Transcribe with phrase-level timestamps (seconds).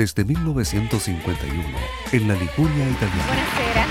[0.00, 1.76] desde 1951
[2.12, 3.26] en la Liguria italiana.
[3.26, 3.84] Buonasera.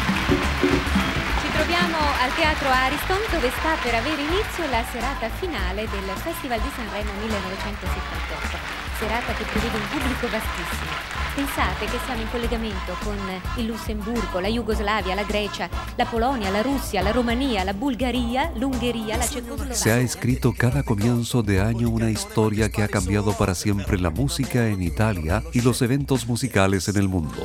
[1.39, 6.59] Ci troviamo al Teatro Ariston dove sta per avere inizio la serata finale del Festival
[6.61, 8.57] di Sanremo 1978.
[8.98, 11.18] Serata che prevede un pubblico vastissimo.
[11.40, 13.16] Pensate che siamo in collegamento con
[13.56, 19.16] il Lussemburgo, la Jugoslavia, la Grecia, la Polonia, la Russia, la Romania, la Bulgaria, l'Ungheria,
[19.16, 19.74] la Checoslovaquia.
[19.74, 24.10] Se ha escrito cada comienzo de año una historia que ha cambiado para siempre la
[24.10, 27.42] música en Italia y los eventos musicales en el mundo.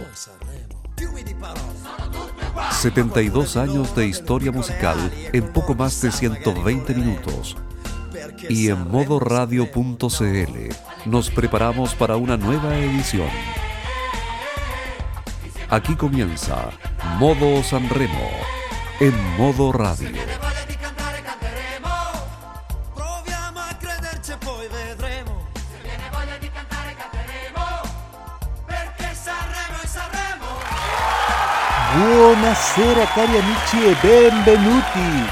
[2.73, 4.99] 72 años de historia musical
[5.33, 7.57] en poco más de 120 minutos.
[8.49, 10.74] Y en modoradio.cl
[11.07, 13.30] nos preparamos para una nueva edición.
[15.74, 16.70] Aquí comienza
[17.19, 18.30] Modo Sanremo
[19.01, 20.09] en modo radio.
[31.99, 35.27] Buonasera cari amici e benvenuti.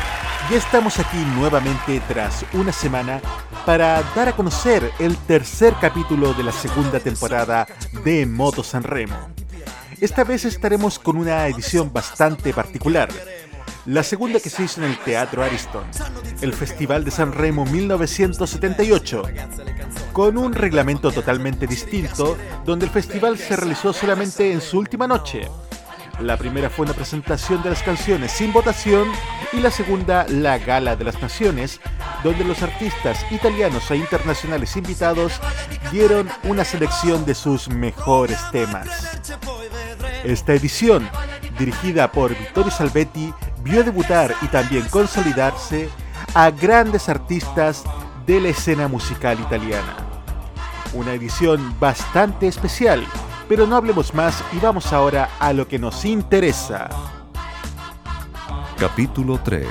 [0.50, 3.20] Ya estamos aquí nuevamente tras una semana
[3.64, 7.64] para dar a conocer el tercer capítulo de la segunda temporada
[8.04, 9.41] de Moto Sanremo.
[10.02, 13.08] Esta vez estaremos con una edición bastante particular.
[13.86, 15.84] La segunda que se hizo en el Teatro Ariston,
[16.40, 19.22] el Festival de San Remo 1978,
[20.12, 25.48] con un reglamento totalmente distinto, donde el festival se realizó solamente en su última noche.
[26.18, 29.06] La primera fue una presentación de las canciones sin votación
[29.52, 31.80] y la segunda la Gala de las Naciones,
[32.24, 35.34] donde los artistas italianos e internacionales invitados
[35.92, 38.88] dieron una selección de sus mejores temas.
[40.24, 41.08] Esta edición,
[41.58, 43.34] dirigida por Vittorio Salvetti,
[43.64, 45.88] vio debutar y también consolidarse
[46.34, 47.82] a grandes artistas
[48.24, 49.96] de la escena musical italiana.
[50.94, 53.04] Una edición bastante especial,
[53.48, 56.88] pero no hablemos más y vamos ahora a lo que nos interesa.
[58.78, 59.66] Capítulo 3.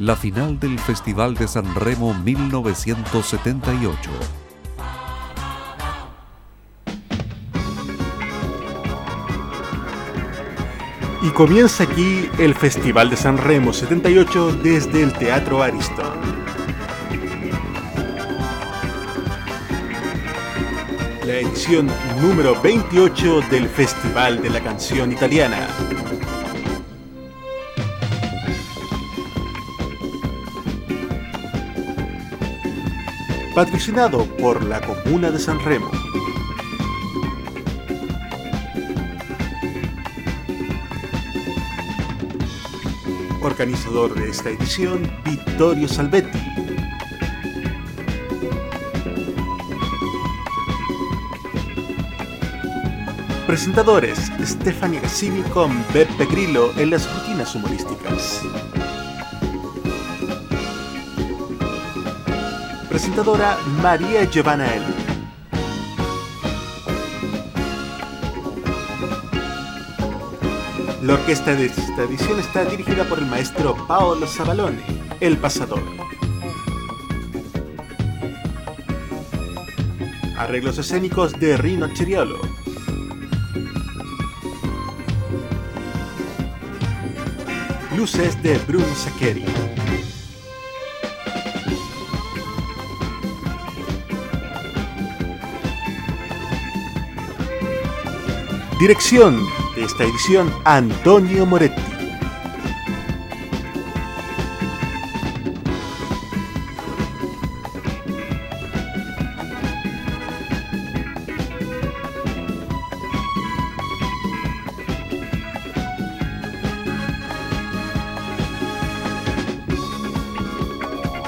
[0.00, 4.10] La final del Festival de San Remo 1978.
[11.24, 16.12] Y comienza aquí el Festival de San Remo 78 desde el Teatro Ariston.
[21.24, 21.90] La edición
[22.20, 25.66] número 28 del Festival de la Canción Italiana.
[33.54, 35.90] Patrocinado por la Comuna de San Remo.
[43.44, 46.38] Organizador de esta edición, Vittorio Salvetti.
[53.46, 58.40] Presentadores, Stefani Gassini con Beppe Grillo en las rutinas humorísticas.
[62.88, 64.66] Presentadora María Giovanna
[71.04, 74.82] La orquesta de esta edición está dirigida por el maestro Paolo Savalone,
[75.20, 75.82] el pasador.
[80.38, 82.40] Arreglos escénicos de Rino Chiriolo.
[87.94, 89.44] Luces de Bruno Saccheri.
[98.80, 101.82] Dirección de esta edición Antonio Moretti.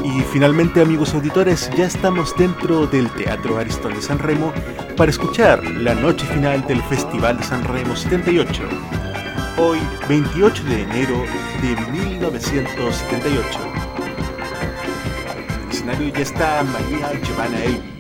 [0.05, 4.53] Y finalmente, amigos auditores, ya estamos dentro del Teatro Aristón de San Remo
[4.97, 8.63] para escuchar la noche final del Festival de San Remo 78.
[9.59, 9.79] Hoy,
[10.09, 11.23] 28 de enero
[11.61, 13.59] de 1978.
[15.37, 17.96] En el escenario ya está María Giovanna Elvi.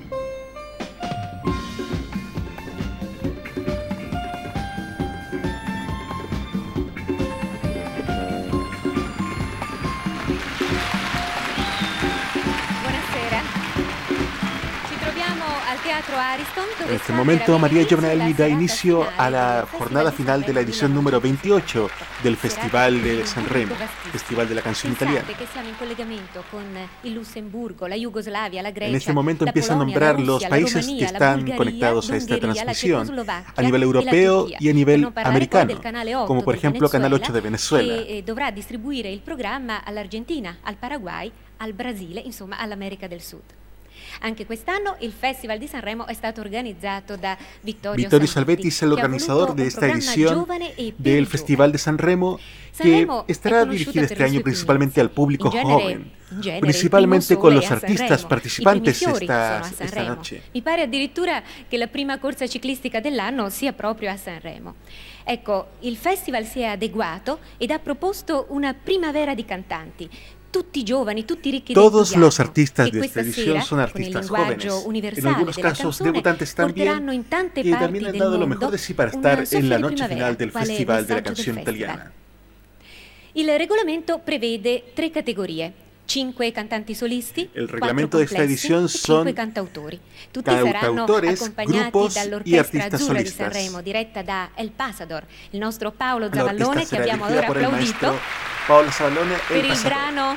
[16.88, 21.20] En este momento, María Giovanelli da inicio a la jornada final de la edición número
[21.20, 21.90] 28
[22.22, 23.74] del Festival de San Remo,
[24.12, 25.26] Festival de la Canción Italiana.
[28.78, 33.10] En este momento empieza a nombrar los países que están conectados a esta transmisión
[33.56, 35.80] a nivel europeo y a nivel americano,
[36.26, 37.94] como por ejemplo Canal 8 de Venezuela.
[38.06, 43.65] E dovrà distribuire il programma all'Argentina, al Paraguay, al Brasile, insomma all'America del Sud.
[44.20, 48.92] Anche quest'anno il Festival di Sanremo è stato organizzato da Vittorio, Vittorio Salvetti es el
[48.92, 50.46] organizador de esta edición
[50.98, 52.38] del Festival de Sanremo
[52.78, 56.12] que estará dirigido este año principalmente al público joven,
[56.60, 60.42] principalmente con los artistas participantes esta, esta noche.
[60.52, 64.74] Mi pare addirittura che la prima corsa ciclistica dell'anno sia proprio a Sanremo.
[65.24, 70.08] Ecco, il festival si è adeguato ed ha proposto una primavera di cantanti,
[70.56, 74.64] tutti giovani, tutti ricchi Todos los artistas de esta edición son artistas jóvenes,
[75.19, 77.06] en algunos casos debutantes también,
[77.55, 80.50] que también han dado lo mejor de sí para estar en la noche final del
[80.50, 82.11] Festival de la Canción Italiana.
[83.35, 85.85] Il regolamento prevede tre categorie.
[86.06, 90.00] Cinque cantanti solisti, El reglamento de esta edición son cantautori.
[90.31, 96.87] Tutti saranno accompagnati dall'orchestra azzurra di Sanremo, diretta da El Pasador, il nostro Paolo Zavallone
[96.87, 98.19] che abbiamo ora applaudito.
[98.67, 100.37] Paolo Zavallone per il brano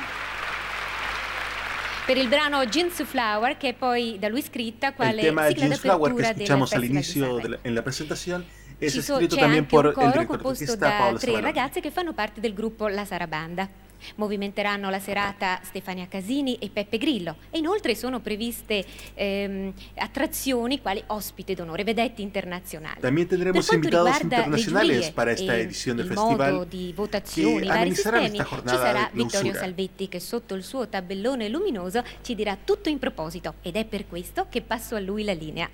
[2.06, 5.80] per il brano Jeans Flower che è poi da lui scritta quale tema sigla Jeans
[5.80, 8.44] Flower que escuchamos al inicio de la, en la presentación
[8.80, 12.88] es escrito también por el director composto da tre ragazze che fanno parte del gruppo
[12.88, 13.68] La Sarabanda.
[14.16, 21.02] Movimenteranno la serata Stefania Casini e Peppe Grillo e inoltre sono previste ehm, attrazioni quali
[21.06, 23.00] ospite d'onore, vedetti internazionali.
[23.00, 28.44] También tendremos invitados internacionales para esta edición del festival modo di votazioni, vari sistemi, ci
[28.64, 33.76] sarà Vittorio Salvetti che sotto il suo tabellone luminoso ci dirà tutto in proposito ed
[33.76, 35.68] è per questo che passo a lui la linea.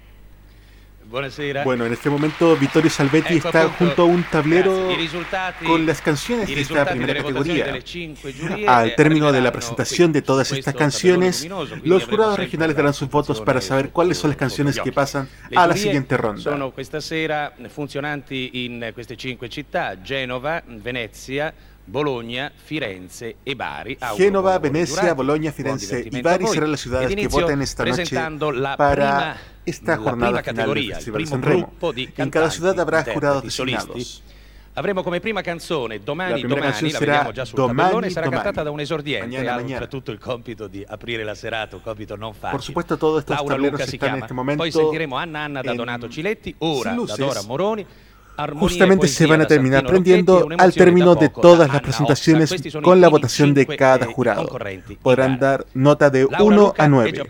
[1.65, 4.89] Bueno, en este momento Vittorio Salvetti está junto a un tablero
[5.65, 7.79] con las canciones de esta primera categoría.
[8.67, 11.49] Al término de la presentación de todas estas canciones,
[11.85, 15.67] los jurados regionales darán sus votos para saber cuáles son las canciones que pasan a
[15.67, 16.57] la siguiente ronda.
[21.87, 23.97] Bologna, Firenze e Bari.
[24.17, 28.17] Genova, Venecia, Bologna, Firenze y Bari serán las ciudades que votan esta noche
[28.77, 31.73] para esta jornada final del Festival Sanremo.
[32.17, 34.23] En cada ciudad habrá jurados designados.
[34.79, 38.43] Avremo come prima canzone Domani Domani, la vediamo già sul domani, tabellone, sarà domani.
[38.43, 39.87] cantata da un esordiente mañana, ha mañana.
[39.87, 42.51] tutto il compito di aprire la serata, un compito non facile.
[42.51, 44.19] Por supuesto, todo estos Laura Luca si chiama.
[44.19, 47.87] Este Poi sentiremo Anna Anna da Donato Ciletti, ora da Dora Moroni.
[48.59, 53.55] Justamente se van a terminar prendiendo al término de todas las presentaciones con la votación
[53.55, 54.49] de cada jurado.
[55.03, 57.25] Podrán dar nota de 1 a 9.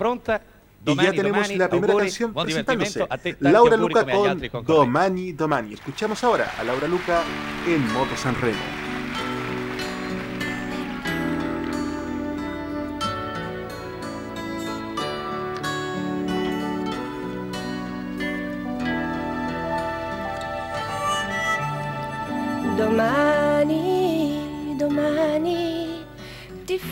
[0.88, 3.06] Y ya tenemos la primera canción presentándose.
[3.40, 5.74] Laura Luca con Domani Domani.
[5.74, 7.22] Escuchamos ahora a Laura Luca
[7.66, 8.36] en Moto San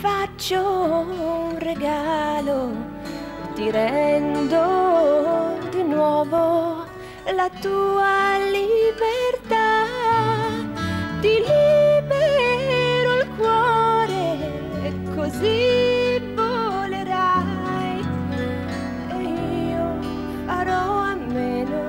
[0.01, 2.69] faccio un regalo,
[3.55, 6.85] ti rendo di nuovo
[7.33, 9.85] la tua libertà,
[11.21, 14.25] ti libero il cuore
[14.83, 18.05] e così volerai.
[19.09, 19.23] E
[19.69, 19.97] io
[20.45, 21.81] farò a meno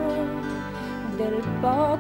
[1.17, 1.96] del poco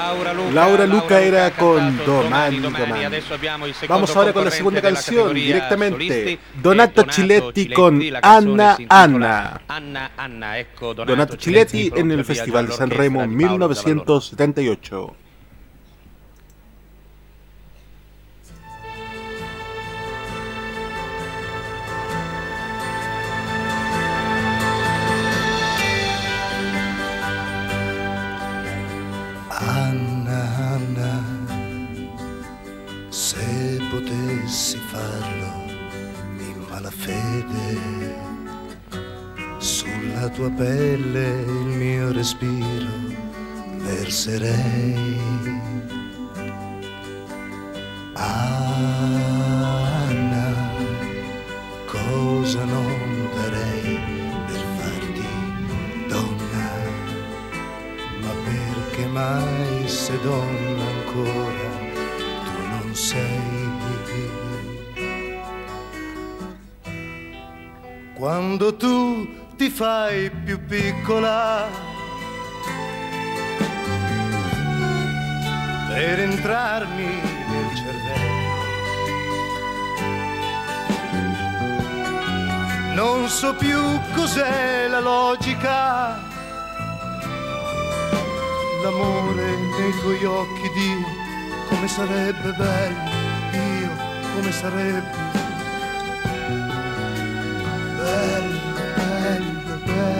[0.00, 3.18] Laura Luca, Laura Luca era con Domani, Domani.
[3.86, 6.08] Vamos ahora con la segunda canción, directamente.
[6.08, 9.60] solisti, Donato Ciletti con Anna, Anna.
[11.04, 14.04] Donato, Ciletti en el Festival de San Remo l'orchestra di Paolo Zavalloro.
[14.06, 15.29] 1978.
[40.60, 42.92] Pelle il mio respiro
[43.78, 45.18] verserei.
[48.12, 49.38] Anna,
[51.86, 53.98] cosa non darei
[54.48, 55.28] per farti
[56.08, 56.68] donna
[58.20, 61.68] ma perché mai se donna ancora
[62.44, 63.48] tu non sei?
[68.20, 69.26] Quando tu
[69.60, 71.68] ti fai più piccola.
[75.86, 78.54] Per entrarmi nel cervello,
[82.94, 83.78] non so più
[84.14, 86.18] cos'è la logica.
[88.82, 91.06] L'amore nei tuoi occhi Dio
[91.68, 93.10] come sarebbe bello
[93.50, 93.90] Dio
[94.32, 95.28] come sarebbe
[97.98, 98.49] bello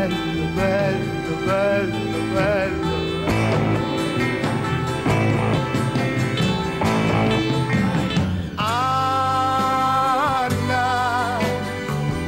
[0.08, 2.88] bello bello bello bello
[8.56, 9.78] Anna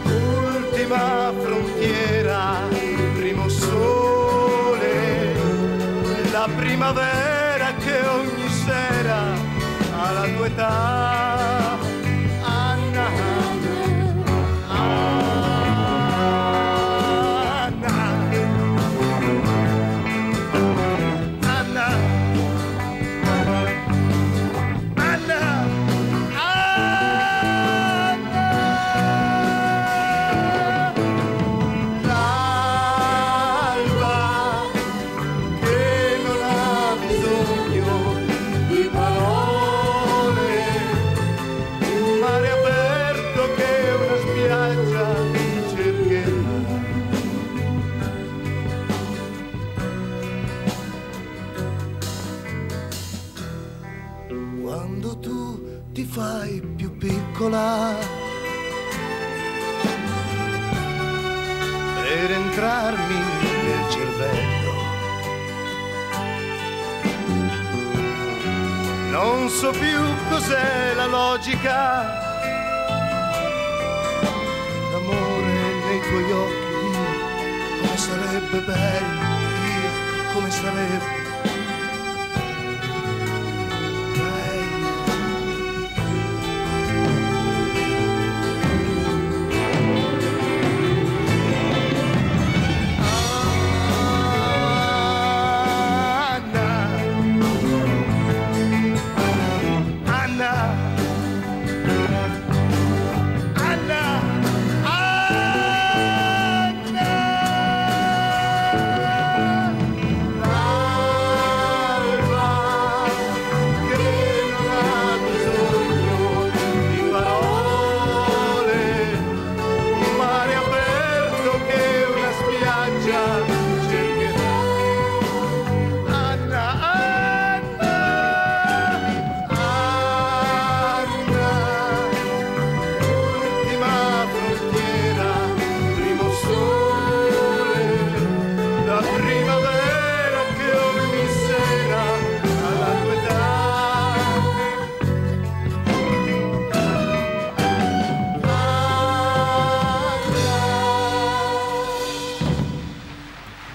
[0.04, 2.68] ultima frontiera
[3.16, 5.32] primo sole
[6.30, 9.20] la primavera che ogni sera
[9.94, 11.11] ha la tua età.
[69.62, 72.02] So più cos'è la logica,
[74.90, 75.52] l'amore
[75.84, 76.98] nei tuoi occhi,
[77.80, 79.20] come sarebbe bello,
[79.62, 81.21] Dio, come sarebbe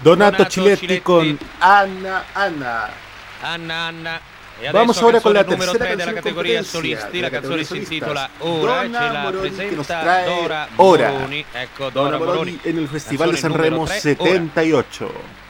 [0.08, 2.90] Donato, Chiletti, con Anna Anna.
[3.42, 4.22] Anna Anna.
[4.72, 9.00] Vamos ahora con la tercera canción della categoria solisti, la canzone si intitola Ora, Donna
[9.00, 10.68] ce la Moroni presenta Ora.
[10.76, 11.46] Moroni.
[11.52, 12.60] Ecco Dora Moroni Moroni.
[12.64, 14.40] en el Festival de Sanremo numero tre, Ora.
[14.40, 15.06] 78.
[15.06, 15.47] Ora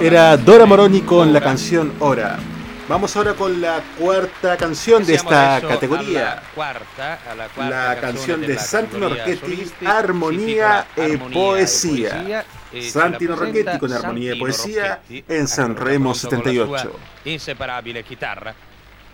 [0.00, 2.38] Era Dora Moroni con la canción Ora.
[2.88, 5.60] Vamos ahora con la cuarta canción de esta
[6.54, 7.18] quarta
[7.56, 12.44] La canción de Santino Rocchetti, Armonía e Poesía.
[12.72, 16.98] E ce Santino Rocchetti con Armonía e Poesía en Sanremo appunto, con la sua 78.
[17.24, 18.54] inseparabile chitarra.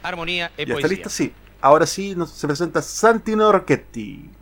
[0.05, 1.11] Armonia e ¿Ya está lista?
[1.11, 1.33] Sí.
[1.61, 4.36] Ahora sí nos, se presenta Santino Rocchetti.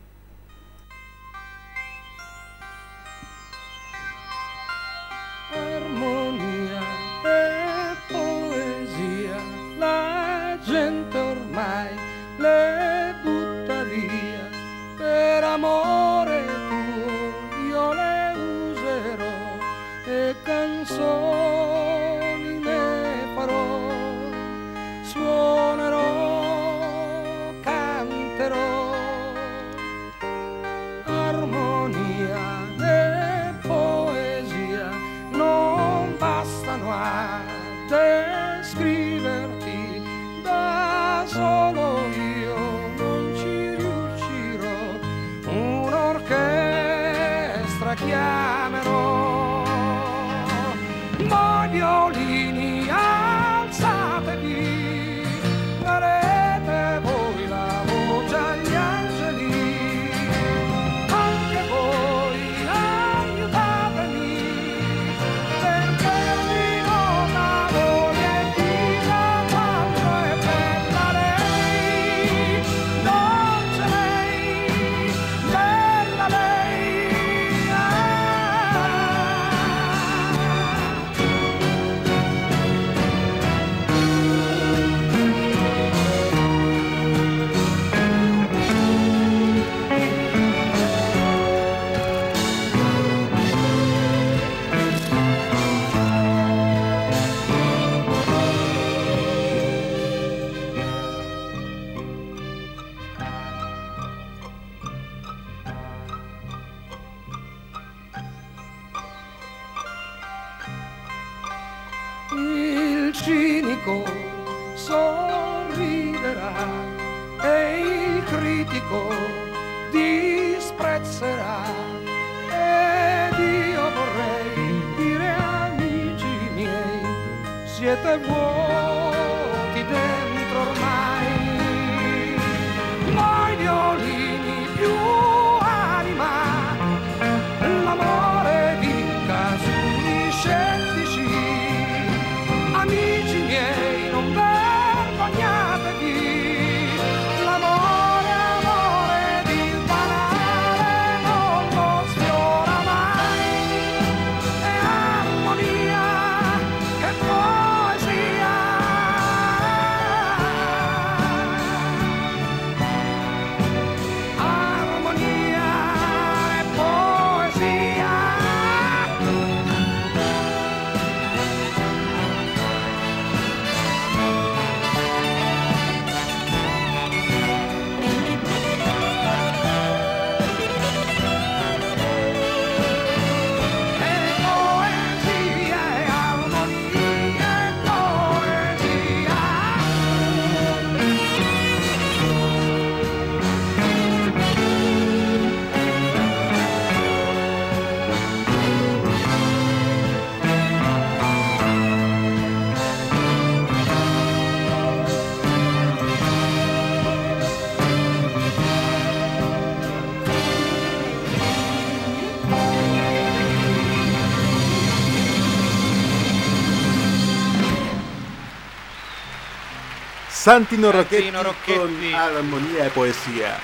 [220.45, 223.57] Santino Rocchetti, con Armonía de Poesía.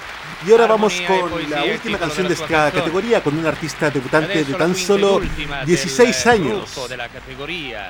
[0.46, 4.54] Y ahora vamos con la última canción de esta categoría, con un artista debutante de
[4.54, 5.20] tan solo
[5.66, 6.80] 16 años.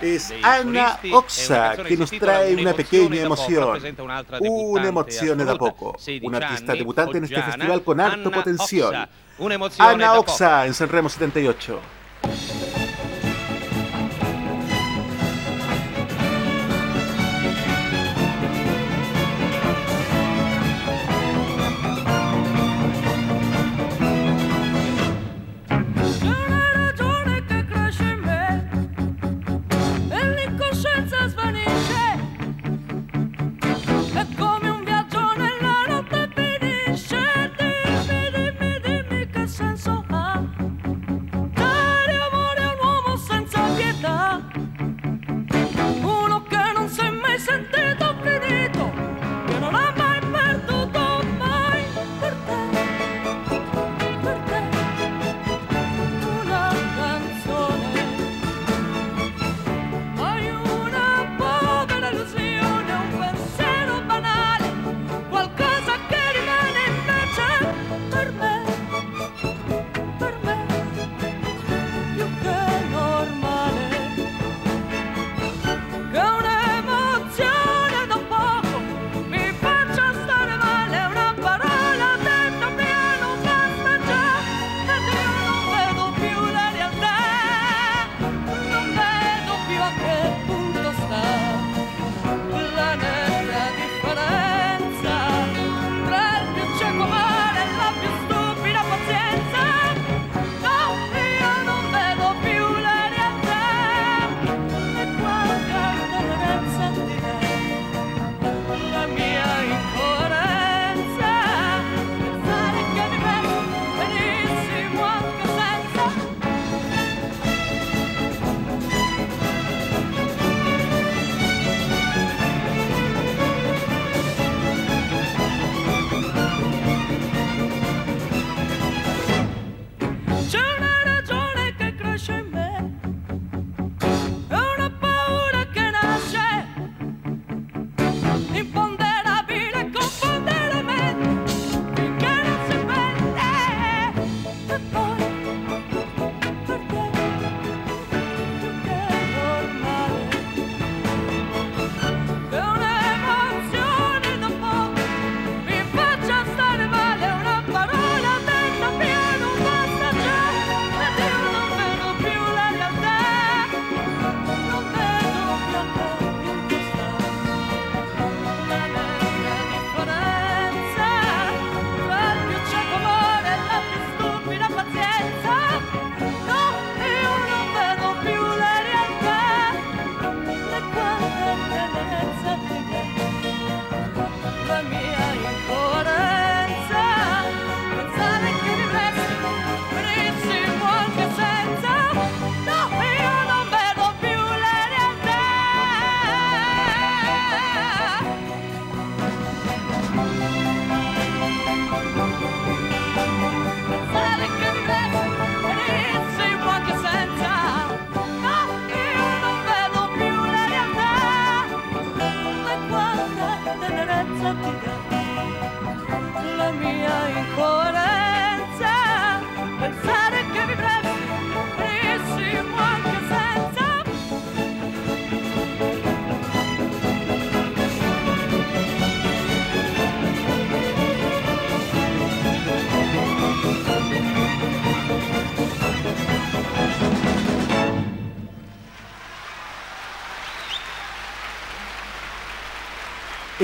[0.03, 3.81] Es Anna Oxa, que nos trae una pequeña emoción,
[4.41, 5.97] una emoción da poco.
[6.23, 9.09] Un artista debutante en este festival con alto potencial.
[9.79, 12.00] Anna Oxa en Sanremo 78.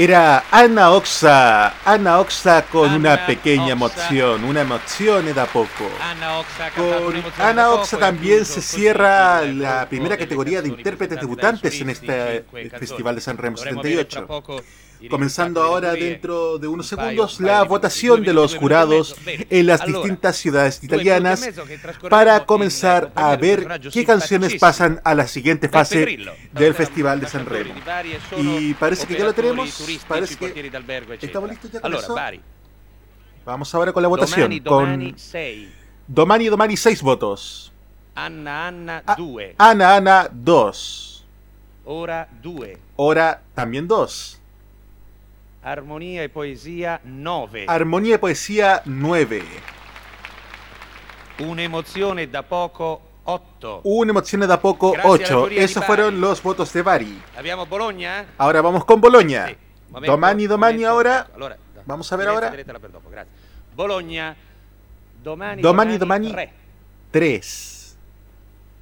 [0.06, 5.90] Era Ana Oxa, Ana Oxa con una pequeña emoción, una emoción da poco.
[6.76, 12.44] Con Ana Oxa también se cierra la primera categoría de intérpretes debutantes en este
[12.78, 14.28] Festival de San Remo 78.
[15.08, 20.82] Comenzando ahora dentro de unos segundos la votación de los jurados en las distintas ciudades
[20.82, 21.48] italianas
[22.08, 26.18] para comenzar a ver qué canciones pasan a la siguiente fase
[26.52, 27.74] del Festival de San Remo.
[28.38, 29.84] Y parece que ya lo tenemos.
[30.08, 30.70] Parece que
[31.20, 32.16] estamos listos ya con eso.
[33.44, 34.58] Vamos ahora con la votación.
[34.60, 35.14] Con
[36.08, 37.72] Domani Domani 6 votos.
[38.14, 39.42] Anna Anna 2.
[39.58, 41.26] Ana Ana 2.
[41.84, 42.60] Ora 2.
[42.96, 44.40] Ora también 2.
[45.66, 47.64] Armonía y poesía 9.
[47.66, 49.42] Armonía y poesía 9.
[51.40, 53.80] Un'emozione da poco 8.
[53.82, 55.48] Un'emozione da poco 8.
[55.50, 57.20] Esos fueron los votos de Bari.
[57.36, 58.26] Abbiamo Bologna?
[58.38, 59.50] Ahora vamos con Bologna.
[59.90, 60.88] Momento, Domani, domani momento.
[60.88, 61.26] ahora.
[61.34, 62.52] Allora, Vamos a ver ahora.
[63.74, 64.36] Bologna.
[65.20, 66.30] Domani, Domani, domani.
[66.30, 66.50] 3.
[67.10, 67.96] 3.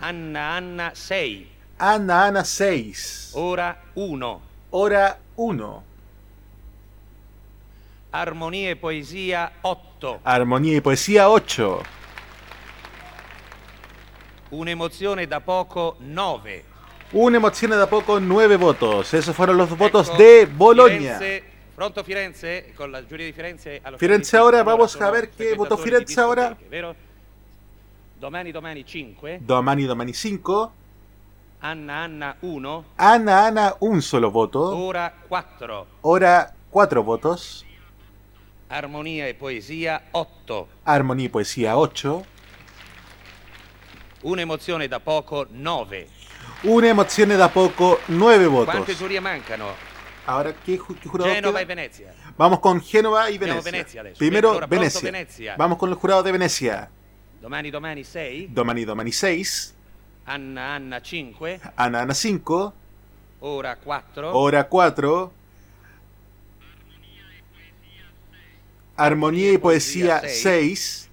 [0.00, 1.46] Anna Anna 6.
[1.78, 3.32] Ana Ana 6.
[3.36, 4.40] Ora 1.
[4.70, 5.93] Hora 1.
[8.14, 10.20] Armonía e poesia 8.
[10.22, 11.82] Armonía y poesía 8.
[14.50, 16.64] Un'emozione da poco 9.
[17.10, 19.12] Un'emozione da poco 9 votos.
[19.14, 21.18] Esos fueron los votos Ecco, de Bologna.
[21.18, 21.42] Firenze,
[21.74, 23.80] pronto Firenze con la giuria di Firenze.
[23.82, 26.56] allo Firenze Firenze, ahora, vamos a ver qué votó Firenze ahora.
[26.70, 26.94] vero?
[28.20, 29.38] Domani domani 5.
[29.40, 30.72] Domani Domani 5.
[31.62, 32.84] Anna Anna 1.
[32.94, 34.60] Ana Ana un solo voto.
[34.76, 35.86] Ora 4.
[36.02, 37.64] Hora 4 votos.
[38.68, 40.68] Armonia e poesia 8.
[40.84, 42.24] Armonía y poesía 8.
[44.22, 46.08] Un'emozione da poco 9.
[46.62, 48.74] Un'emozione da poco 9 votos.
[48.74, 49.74] Quante giurie mancano?
[50.26, 51.62] Ahora, ¿qué, ju- qué jurado Genova queda?
[51.62, 52.14] e Venezia.
[52.38, 53.70] Vamos con Génova y Venecia.
[53.70, 54.18] Venezia adesso.
[54.18, 55.00] Primero Venecia.
[55.02, 55.56] Venezia.
[55.56, 56.88] Vamos con el jurado de Venecia.
[57.42, 58.48] Domani domani 6.
[58.54, 59.74] Domani Domani 6.
[60.24, 61.60] Anna Anna 5.
[61.76, 62.72] Ana Ana 5.
[63.40, 64.32] Ora 4.
[64.32, 65.32] Hora 4.
[68.96, 71.10] Armonía y poesía 6.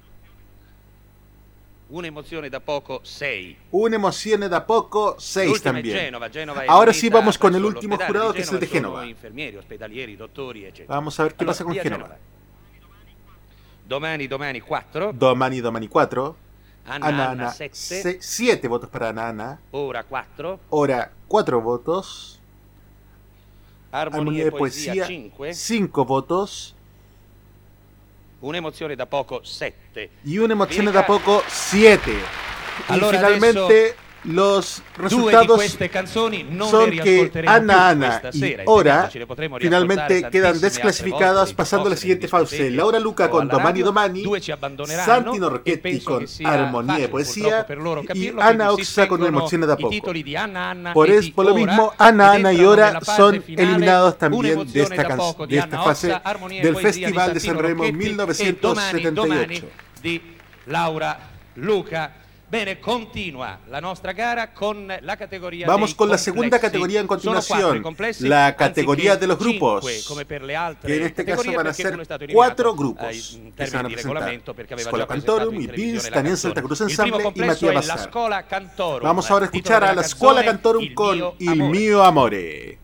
[1.89, 3.57] Un'emozione da poco 6.
[3.71, 5.97] Un'emozione da poco 6 L'ultima è también.
[5.97, 6.29] Genova.
[6.29, 9.05] Genova Ahora sí vamos con el último jurado que es el de Génova.
[10.87, 12.17] Vamos a ver qué Allora, pasa con Génova.
[13.85, 15.11] Domani domani 4.
[15.11, 16.35] Domani Domani 4.
[16.85, 18.19] Anna Ana Anna Ana 7.
[18.21, 19.59] 7 votos para Ana Ana.
[19.71, 20.59] Ora 4.
[20.69, 22.39] Hora 4 votos.
[23.91, 25.45] Armonía de poesia poesía 5.
[25.51, 26.75] 5 votos.
[28.41, 30.09] Un'emozione da poco 7.
[30.23, 32.11] Y una emozione da poco 7.
[32.11, 32.15] Y
[32.87, 39.09] Allora finalmente los resultados son que Ana più Ana questa y sera, Ora
[39.59, 42.69] finalmente quedan tantissime altre desclasificadas volte, pasando a la siguiente fase.
[42.69, 43.81] Laura Luca con Domani.
[43.81, 47.65] Domani, e Rocchetti penso con Armonía y Poesía
[48.13, 50.11] y Ana Oxa con Emozione da poco.
[50.37, 54.71] Anna Anna Por, e es, por lo mismo, Ana Ana y Ora son eliminados también
[54.71, 55.03] de esta,
[55.47, 59.11] de esta Anna fase e del Festival de e domani, 1978.
[59.11, 59.63] domani
[60.01, 60.21] di
[60.65, 61.17] Laura
[61.55, 62.20] Luca.
[62.51, 67.81] Bene, continua la nostra gara con la categoria Vamos con la segunda categoría en continuación,
[68.19, 69.85] la categoría de los grupos,
[70.81, 71.97] que en este caso van a ser
[72.33, 74.41] cuatro eliminato grupos que se van a presentar.
[74.65, 76.37] presentato Cantorum, la Daniel.
[76.37, 78.11] Santa Cruz Ensemble y Matías Bazar.
[79.01, 82.80] Vamos ahora a escuchar a la Scuola Cantorum con Il mio amore.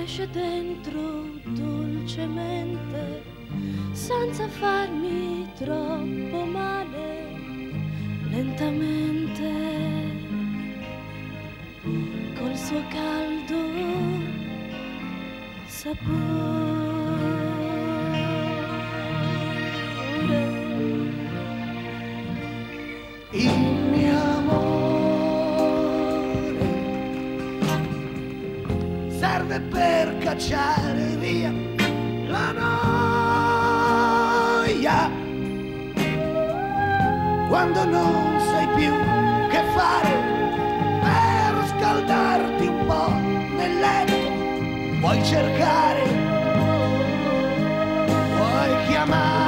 [0.00, 3.22] Cresce dentro dolcemente
[3.92, 7.30] senza farmi troppo male,
[8.30, 9.52] lentamente
[12.34, 13.58] col suo caldo
[15.66, 16.89] sapore.
[29.50, 31.52] serve per cacciare via
[32.28, 32.52] la
[34.62, 35.10] noia.
[37.48, 38.92] Quando non sai più
[39.48, 40.12] che fare
[41.00, 43.10] per scaldarti un po'
[43.56, 44.30] nel letto,
[45.00, 46.02] vuoi cercare,
[48.36, 49.39] vuoi chiamare.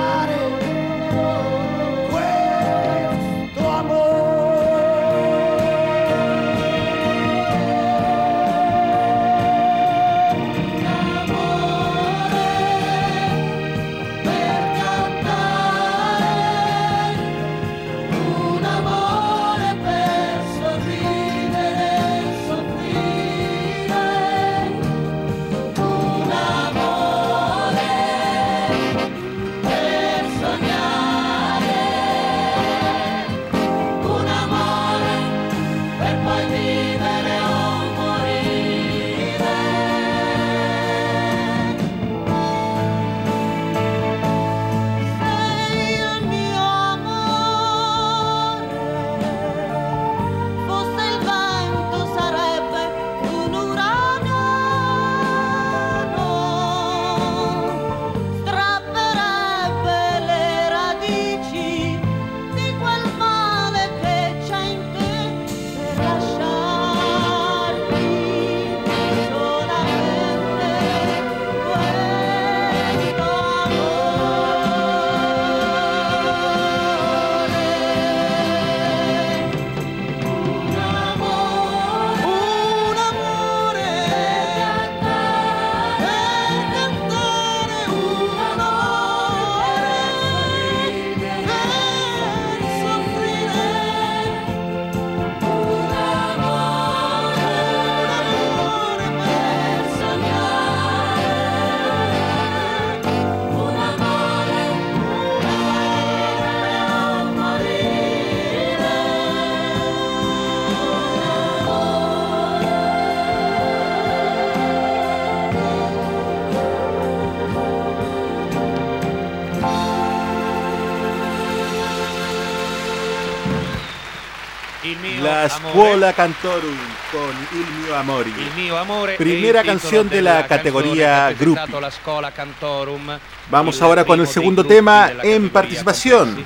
[125.43, 126.79] la Scuola Cantorum
[127.11, 128.29] con Il mio amore.
[128.29, 131.81] Il mio amore e Primera canción de la, categoría Gruppi.
[131.81, 133.19] La Scuola Cantorum,
[133.51, 136.45] Vamos ahora con el segundo tema en participación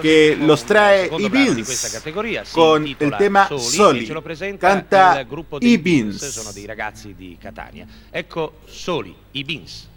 [0.00, 4.08] que los trae Ibins con el tema Soli.
[4.58, 5.26] Canta
[5.60, 6.28] Ibins.
[6.28, 7.86] Sono dei ragazzi di Catania.
[8.10, 9.88] Ecco Soli, Ibins.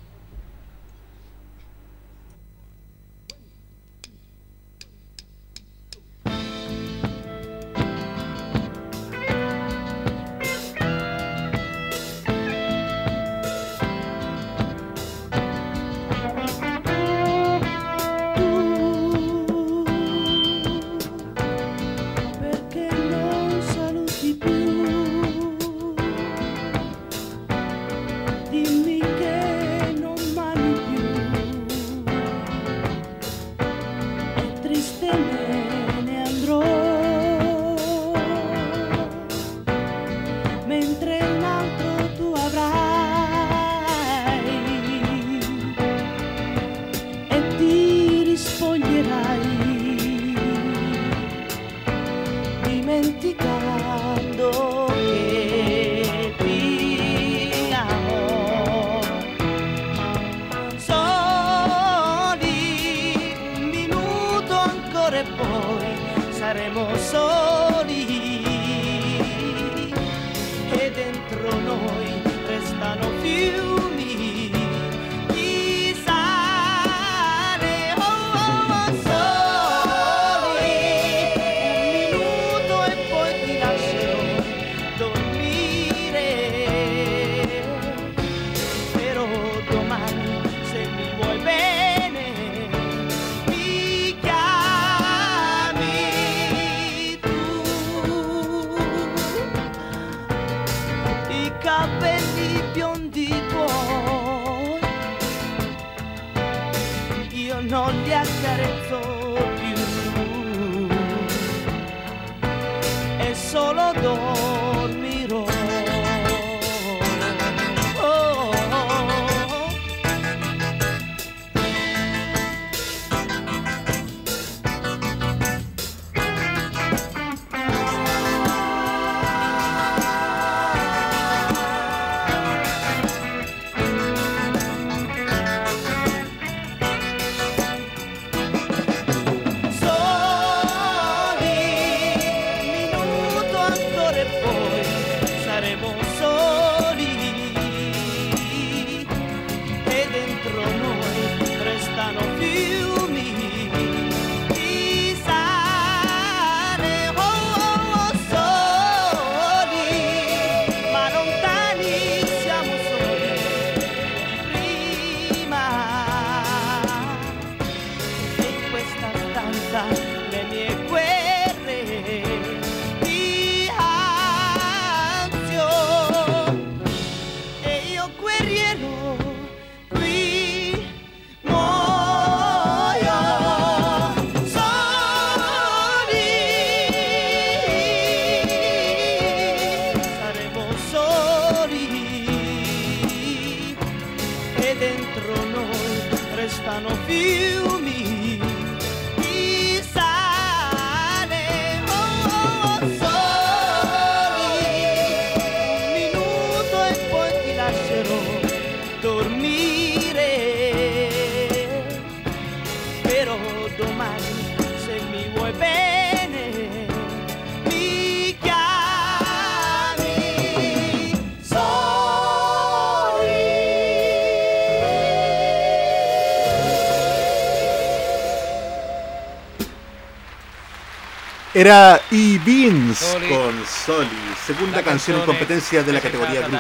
[231.56, 234.10] Era E-Beans con Soli,
[234.44, 236.58] segunda canción en competencia de la categoría grupo.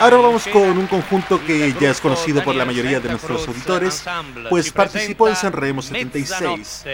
[0.00, 4.02] Ahora vamos con un conjunto que ya es conocido por la mayoría de nuestros auditores,
[4.50, 6.84] pues participó en Sanremo 76.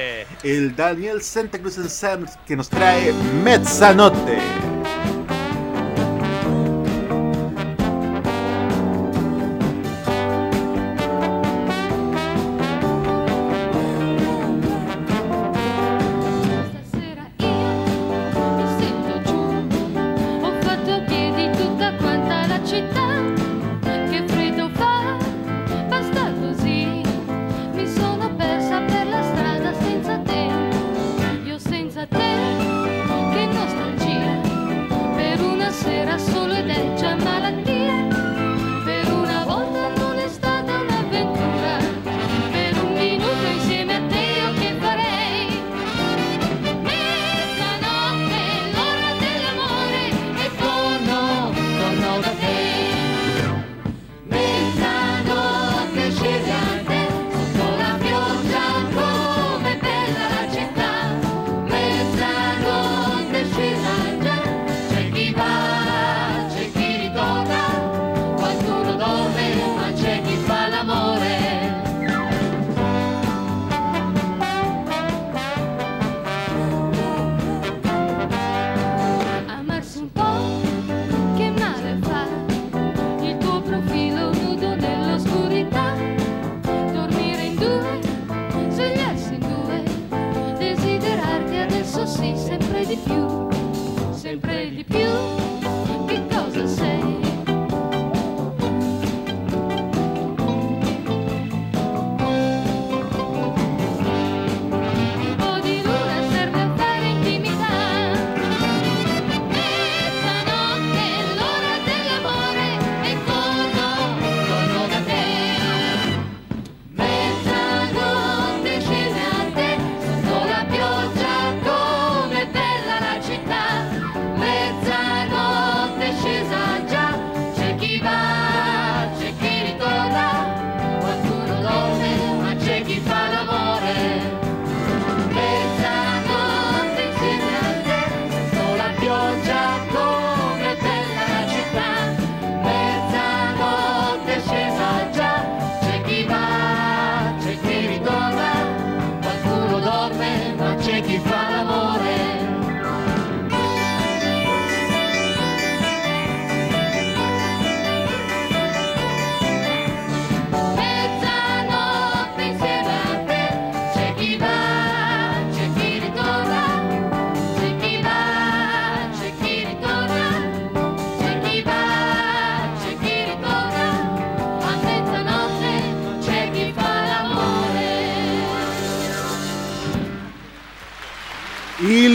[0.42, 4.67] El Daniel Santa Cruz Ensemble que nos trae Mezzanotte.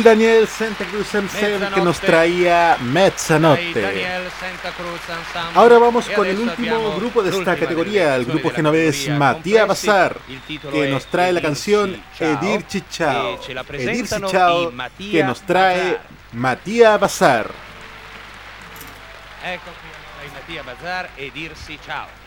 [0.03, 4.05] Daniel Santa Cruz Ensemble que nos traía Mezzanotte.
[5.55, 10.17] Ahora vamos con el último grupo de esta categoría, el grupo genovés Matías Bazar,
[10.71, 13.39] que nos trae la canción Edirci Ciao.
[13.71, 15.99] Edirci Ciao, que nos trae
[16.33, 17.49] Matías Bazar.
[19.43, 22.22] Ecco qui, Mattia Bazar, Edirci Ciao.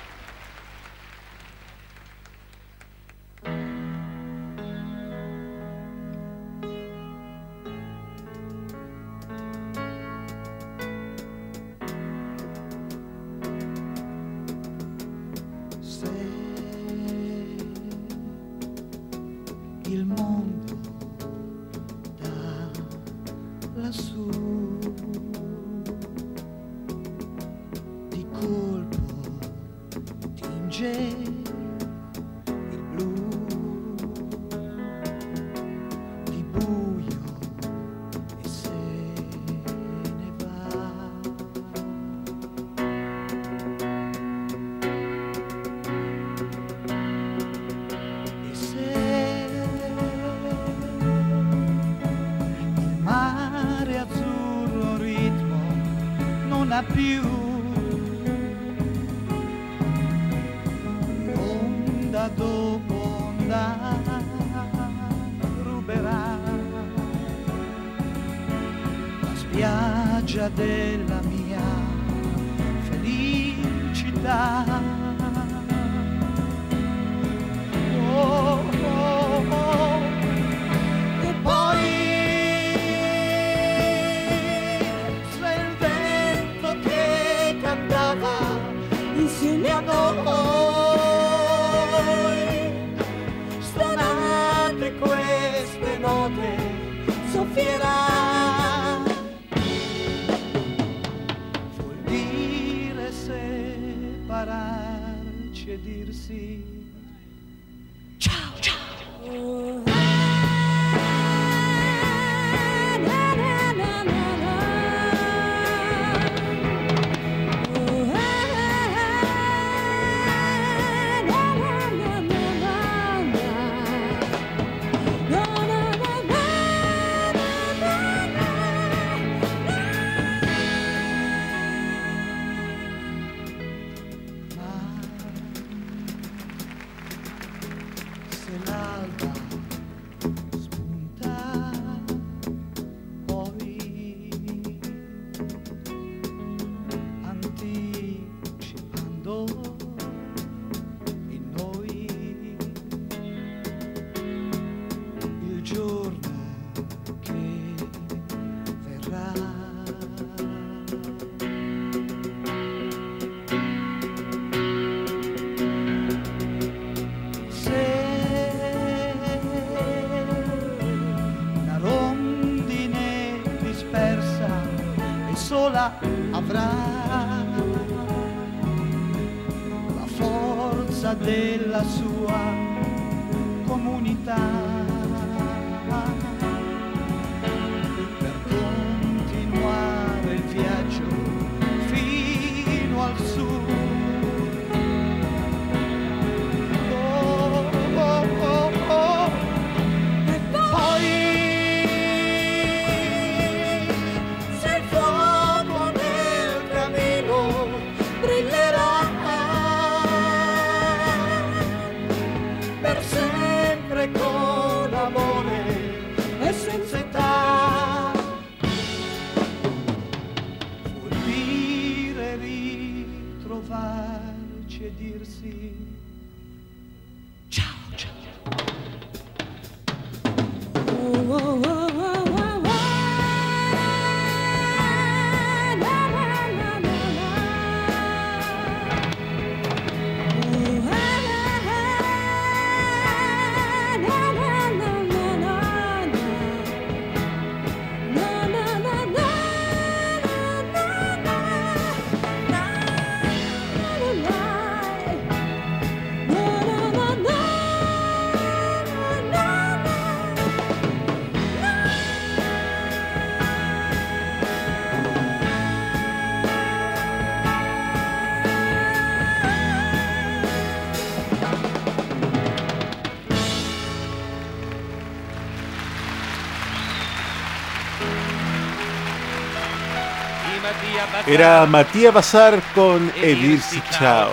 [281.27, 284.31] Era Matías Bazar con E dirsi Chao.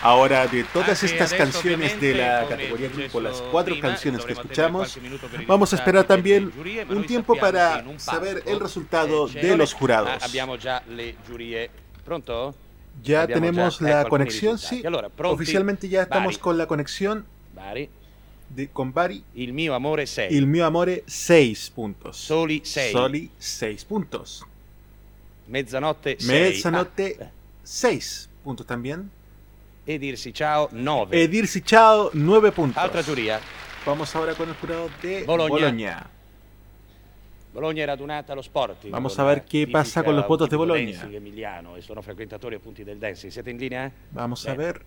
[0.00, 4.96] Ahora, de todas estas canciones de la categoría grupo, las cuatro canciones que escuchamos,
[5.48, 6.52] vamos a esperar también
[6.88, 10.22] un tiempo para saber el resultado eh, de los jurados.
[13.02, 14.84] Ya abbiamo tenemos la conexión, sí.
[15.24, 17.26] Oficialmente ya estamos con la conexión
[18.50, 19.24] de, con Bari.
[19.34, 20.32] Il mio amore 6.
[20.32, 22.16] Il mio amore 6 puntos.
[22.16, 22.92] Soli 6.
[22.92, 24.46] Soli 6 puntos.
[25.50, 26.28] Mezzanotte 6.
[26.28, 27.32] Mezzanotte
[27.62, 29.10] 6 puntos también.
[29.84, 31.20] e dirsi ciao 9.
[31.20, 32.80] E dirsi ciao 9 puntos.
[32.80, 33.40] Altra giuria.
[33.84, 35.48] Vamos ahora con el jurado de Bologna.
[35.48, 36.10] Bologna.
[37.52, 38.92] Bologna è radunata allo Sporting.
[38.92, 41.08] Vamos a ver qué pasa con los votos de Bologna.
[41.10, 43.32] emiliano e sono frequentatori del dancing.
[43.32, 43.90] Siete in linea?
[44.10, 44.84] Vamos a ver.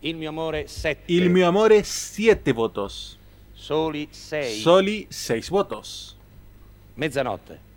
[0.00, 1.12] Il mio amore 7.
[1.12, 3.16] Il mio amore 7 votos.
[3.52, 4.60] Soli 6.
[4.60, 6.16] Soli 6 votos.
[6.94, 7.69] Mezzanotte.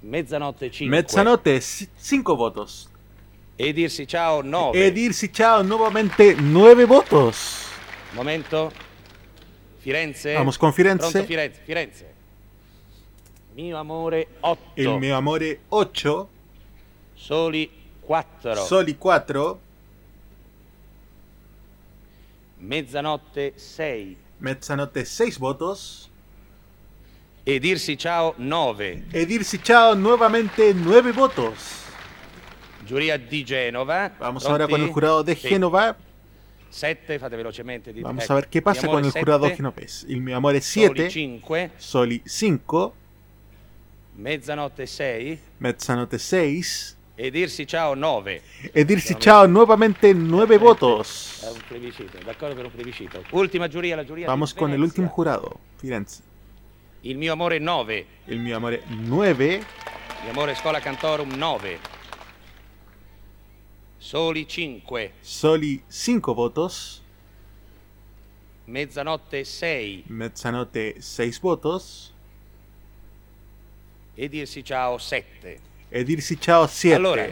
[0.00, 0.96] Mezzanotte 5.
[0.96, 2.88] Mezzanotte 5 votos.
[3.56, 4.86] E dirsi ciao 9.
[4.86, 7.66] E dirsi ciao nuevamente 9 votos.
[8.12, 8.72] Momento.
[9.78, 10.32] Firenze.
[10.32, 11.10] Vamos con Firenze.
[11.10, 11.60] Pronto Firenze.
[11.64, 12.14] Firenze.
[13.54, 14.80] Mio amore 8.
[14.80, 16.28] Il mio amore 8.
[17.14, 17.70] Soli
[18.00, 18.54] 4.
[18.54, 19.60] Soli 4.
[22.58, 24.16] Mezzanotte 6.
[24.38, 26.09] Mezzanotte 6 votos.
[27.42, 29.04] E dirsi ciao 9.
[29.10, 31.78] E dirsi ciao nuevamente 9 votos.
[32.84, 34.12] Giuria di Genova.
[34.18, 34.62] Vamos Pronti?
[34.62, 35.48] ahora con el jurado de Sì.
[35.48, 35.96] Génova.
[36.68, 37.92] 7, fate velocemente.
[37.92, 40.04] dite- Vamos a ver qué pasa con el jurado genovés.
[40.08, 41.08] Il mio amore Soli 7.
[41.08, 41.70] 5.
[41.76, 42.92] Soli 5.
[44.16, 45.38] Mezzanotte 6.
[45.58, 46.94] Mezzanotte 6.
[47.16, 48.42] E dirsi ciao 9.
[48.72, 51.42] E dirsi ciao nuevamente 9 È votos.
[51.52, 53.22] un plebiscito, d'accordo per un plebiscito.
[53.32, 55.58] Ultima giuria, la giuria Vamos con el último jurado.
[55.76, 56.22] Firenze.
[57.02, 58.06] Il mio amore 9.
[58.26, 59.54] Il mio amore 9.
[59.54, 59.66] Il
[60.22, 61.78] mio amore Scola Cantorum 9.
[63.96, 65.12] Soli 5.
[65.20, 67.02] Soli 5 votos.
[68.64, 70.04] Mezzanotte 6.
[70.08, 72.12] Mezzanotte 6 votos.
[74.14, 75.58] E dirsi ciao 7.
[75.88, 76.94] E dirsi ciao 7.
[76.94, 77.26] Allora,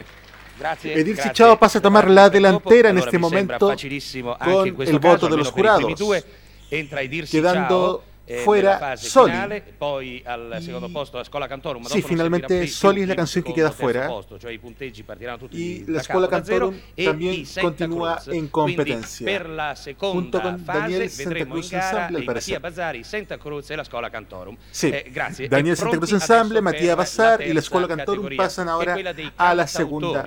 [0.57, 0.93] grazie.
[0.93, 1.33] E dirsi grazie.
[1.33, 4.95] ciao pasa a tomar la delantera Allora, mi sembra momento facilissimo anche con in questo
[4.95, 5.99] el voto caso, de los almeno per i primi jurados.
[5.99, 6.23] due.
[6.69, 8.03] Entra e dirsi Quedando
[8.37, 9.31] fuera nella fase Soli.
[9.31, 11.81] finale, poi al secondo posto la Scola Cantorum.
[11.81, 14.07] ma Sì, dopo non finalmente Soli es la canción que secondo, queda fuera.
[14.07, 18.13] posto, cioè i punteggi partiranno tutti Y la Scuola Cantorum e también i Santa continúa
[18.15, 18.27] Cruz.
[18.27, 19.25] en Quindi competencia.
[19.25, 22.53] per la seconda Junto con fase Daniel Santa Cruz Ensemble, al i parecer.
[22.53, 24.57] Mattia Bazzari, Santa Cruz e la Scola Cantorum.
[24.69, 25.47] Sí, Eh, grazie.
[25.47, 29.13] Daniel E Santa Cruz Ensemble, per Bazar y la Escuela Cantorum pasan che è ahora
[29.35, 30.23] a la segunda.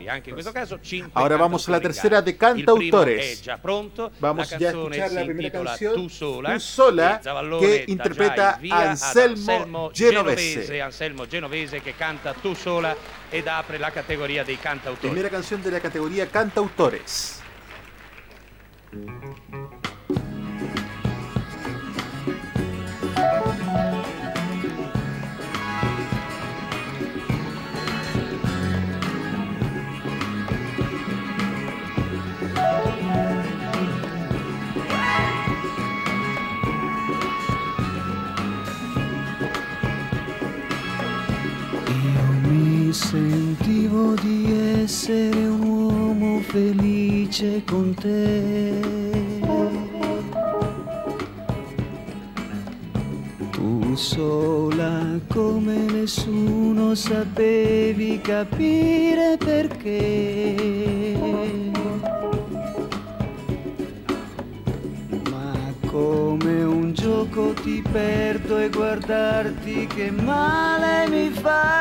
[0.52, 0.78] Caso
[1.12, 3.42] Ahora vamos a la tercera de cantautores.
[3.42, 4.10] è.
[4.18, 6.54] Vamos ya a canzone escuchar la primera canción, Tu sola.
[6.54, 6.60] E
[7.60, 10.80] que già interpreta Anselmo Genovese.
[10.80, 12.96] Anselmo Genovese che canta Tu sola
[13.28, 15.08] ed apre la categoria dei cantautori.
[15.08, 17.40] Primera canción de la categoría cantautores.
[42.92, 48.78] Sentivo di essere un uomo felice con te.
[53.50, 60.92] Tu sola come nessuno sapevi capire perché.
[65.92, 71.80] Come un gioco ti perdo e guardarti che male mi fa.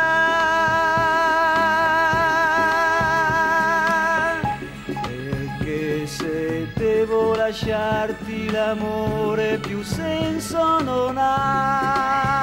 [4.86, 12.42] Perché se devo lasciarti l'amore più senso non ha.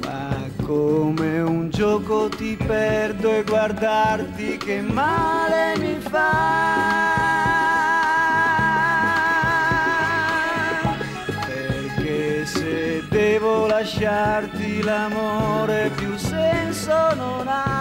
[0.00, 7.01] Ma come un gioco ti perdo e guardarti che male mi fa.
[13.82, 17.71] Lasciarti l'amore più senso non ha.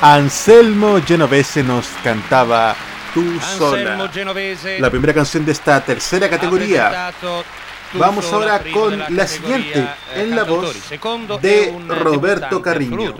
[0.00, 2.76] Anselmo Genovese nos cantaba
[3.12, 4.08] Tú sola.
[4.78, 7.12] La primera canción de esta tercera categoría.
[7.94, 10.76] Vamos ahora con la siguiente, en la voz
[11.40, 13.14] de Roberto Carriño.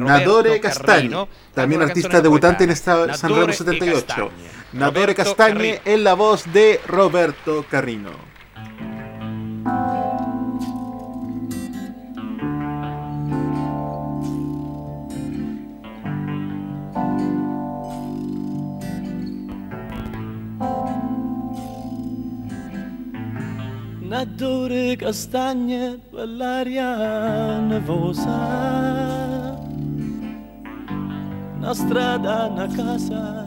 [0.00, 4.06] Nadore Carrino, también artista debutante en esta Sanremo Nadore e 78.
[4.06, 4.30] Castagne.
[4.72, 5.78] Nadore Carrino.
[5.84, 8.35] en la voz de Roberto Carrino.
[24.16, 28.38] Nadore castagne per l'aria nevosa.
[31.58, 33.46] Una strada, una casa,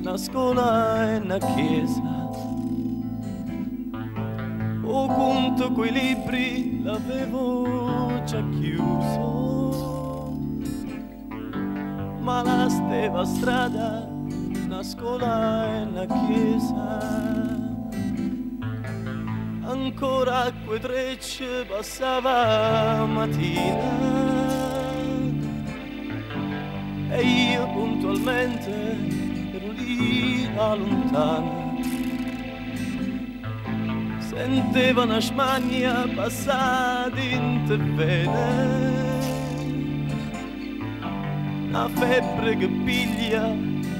[0.00, 2.30] una scuola e una chiesa.
[4.82, 10.36] O conto quei libri l'avevo già chiuso.
[12.18, 14.08] Ma la steva strada,
[14.64, 17.47] una scuola e una chiesa
[19.68, 24.36] ancora quei trecce passava mattina.
[27.10, 28.70] E io puntualmente
[29.52, 31.66] ero lì a lontana
[34.18, 38.66] sentiva una smania passare in te vene.
[41.68, 43.46] Una febbre che piglia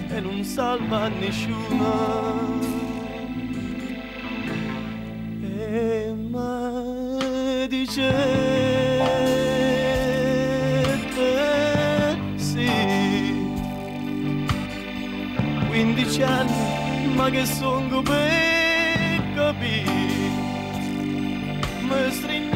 [0.08, 2.77] e non salva nessuno
[5.70, 8.08] e mi dicete
[12.36, 12.70] sì
[15.68, 20.30] 15 anni ma che sono per capire
[21.82, 22.47] mi stringeva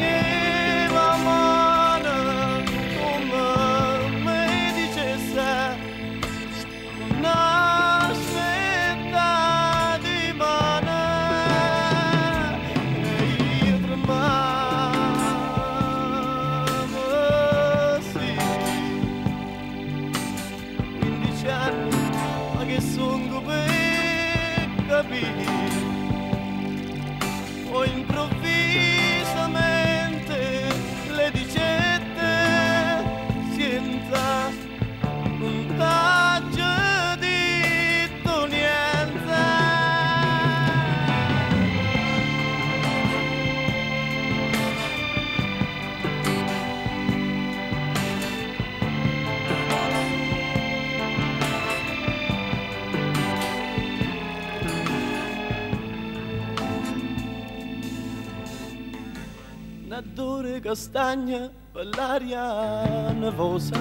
[60.63, 63.77] castagna per l'aria nevosa.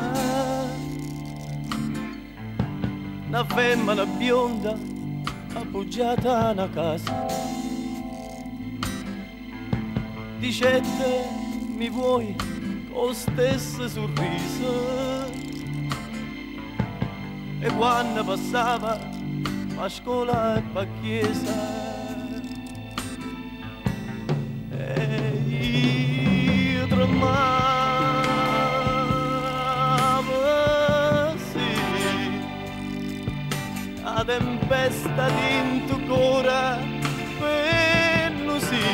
[3.29, 4.77] Una femmina bionda
[5.55, 7.27] appoggiata a una casa.
[10.41, 11.29] Dicette
[11.77, 12.35] mi vuoi
[12.93, 15.31] con stesso sorriso?
[17.61, 18.99] E quando passava
[19.77, 21.92] a scuola e a chiesa
[27.23, 27.31] io
[30.03, 31.73] tremavo, sì,
[34.03, 36.79] la tempesta dentro cuore,
[37.39, 38.85] quello sì,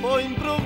[0.00, 0.65] poi improvvisamente,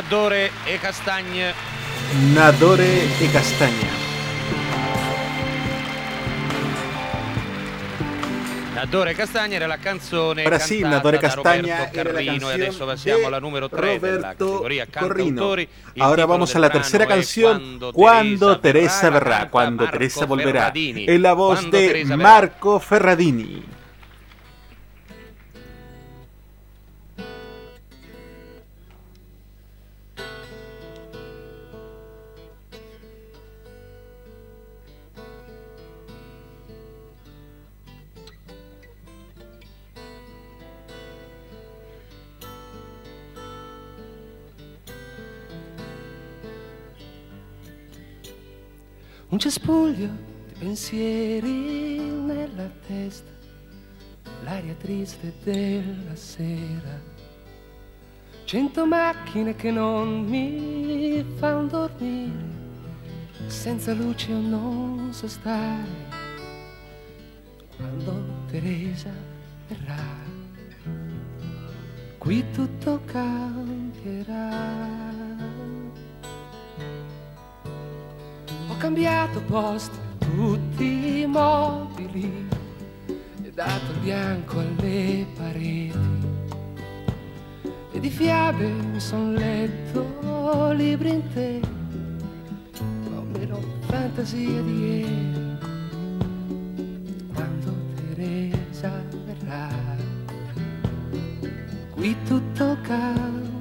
[0.00, 1.52] Nadore e Castagne.
[2.32, 3.86] Nadore e Castaña.
[8.72, 11.18] Nadore e Castagne era la canzone cantata Nadore
[11.90, 15.26] Carrino e canción adesso passiamo de alla numero 3 della Roberto categoria Corrino.
[15.26, 15.62] cantautori.
[15.92, 20.72] Il Ahora titolo vamos a la tercera canción, Quando Cuando Teresa verrà, cuando Teresa volverá,
[20.74, 22.06] en la voz de.
[22.06, 23.79] Marco Ferradini.
[49.40, 50.10] Cespuglio
[50.48, 53.30] di pensieri nella testa,
[54.44, 57.00] l'aria triste della sera.
[58.44, 62.32] Cento macchine che non mi fanno dormire,
[63.46, 66.18] senza luce io non so stare.
[67.76, 69.10] Quando Teresa
[69.68, 70.04] verrà,
[72.18, 75.09] qui tutto cambierà.
[78.80, 82.48] Cambiato posto tutti i mobili
[83.42, 85.98] e dato bianco alle pareti.
[87.92, 91.60] E di fiabe mi son letto libri interi,
[93.14, 95.58] ho meno fantasia di ieri.
[97.34, 98.90] Quando Teresa
[99.26, 99.68] verrà,
[101.90, 103.59] qui tutto cambierà.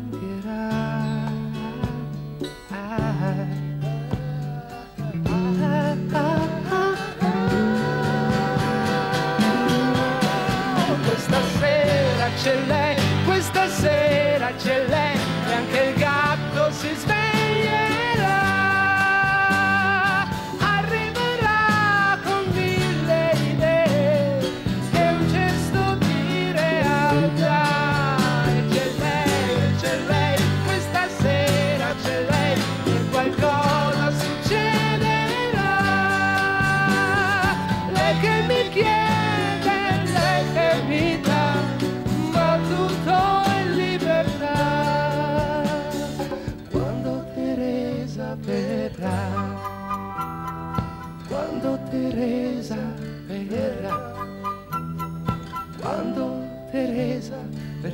[11.06, 12.96] Questa sera c'è lei,
[13.26, 15.18] questa sera c'è lei
[15.50, 17.29] e anche il gatto si sveglierà.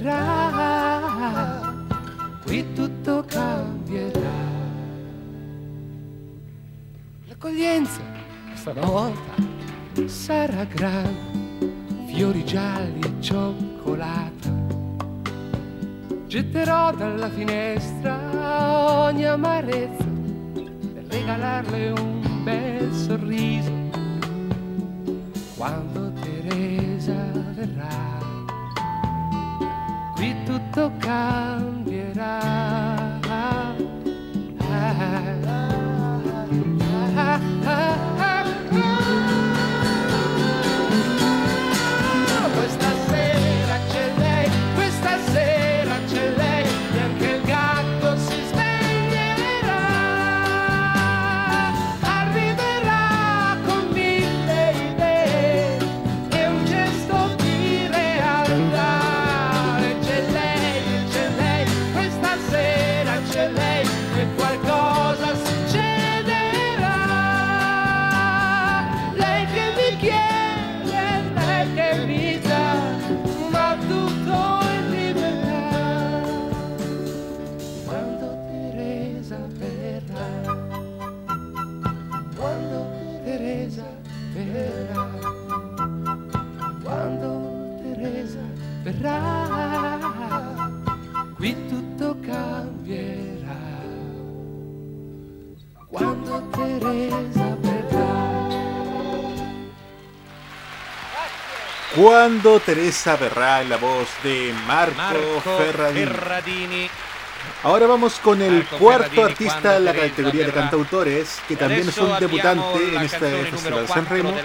[0.06, 1.74] Verrà,
[2.44, 4.44] qui tutto cambierà.
[7.28, 8.02] L'accoglienza
[8.54, 9.34] stavolta
[10.06, 11.74] sarà grande,
[12.08, 14.54] fiori gialli e cioccolata.
[16.28, 20.06] Getterò dalla finestra ogni amarezza
[20.94, 23.74] per regalarle un bel sorriso.
[25.56, 27.16] Quando Teresa
[27.56, 28.25] verrà,
[30.26, 31.75] vi tu tocar.
[102.06, 106.06] Cuando Teresa verrá en la voz de Marco, Marco Ferradini.
[106.06, 106.90] Ferradini.
[107.64, 111.56] Ahora vamos con el Marco cuarto Ferradini, artista en la Teresa categoría de cantautores, que
[111.56, 114.36] también es un debutante en este Festival San 4 Remo.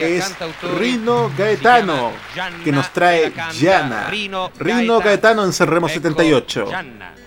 [0.00, 0.34] Es.
[0.76, 4.08] Rino Gaetano, Gianna que nos trae Gianna.
[4.08, 5.44] Rino Rino Gaetano.
[5.44, 6.66] En San Remo Ecco 78.
[6.66, 7.14] Gianna.
[7.14, 7.25] Gianna,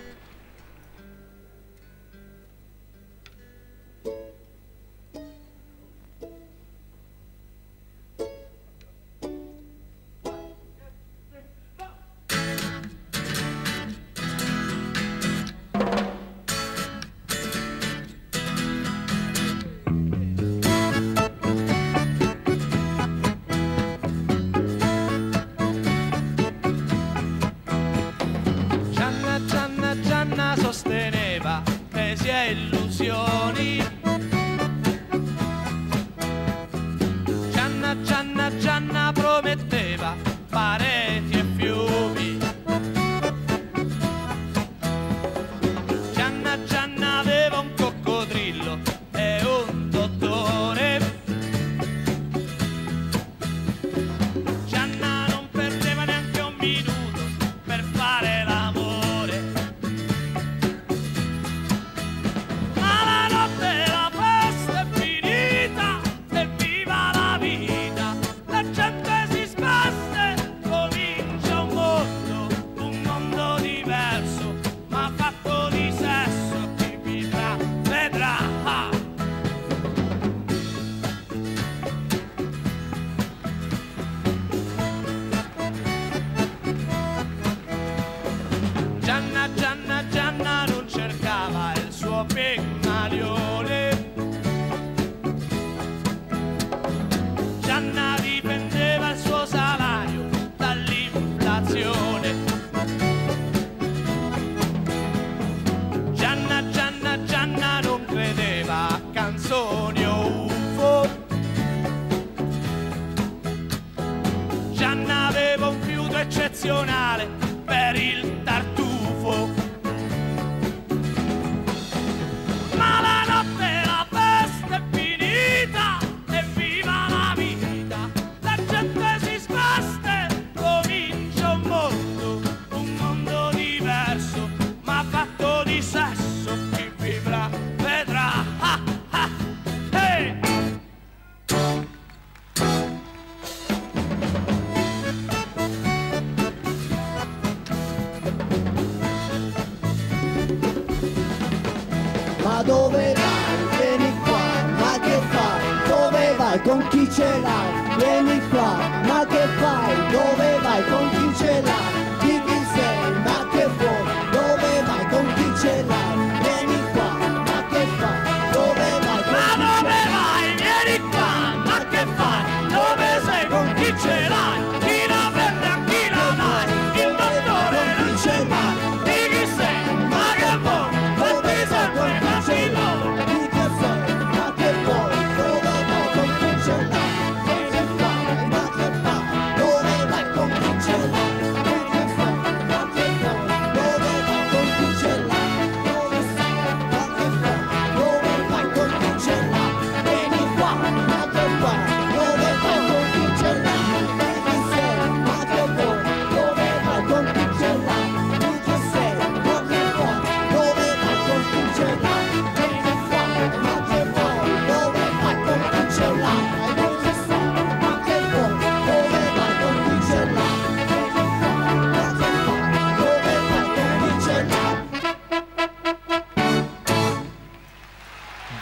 [157.10, 161.19] ce l'hai, vieni qua, ma che fai, dove vai, con chi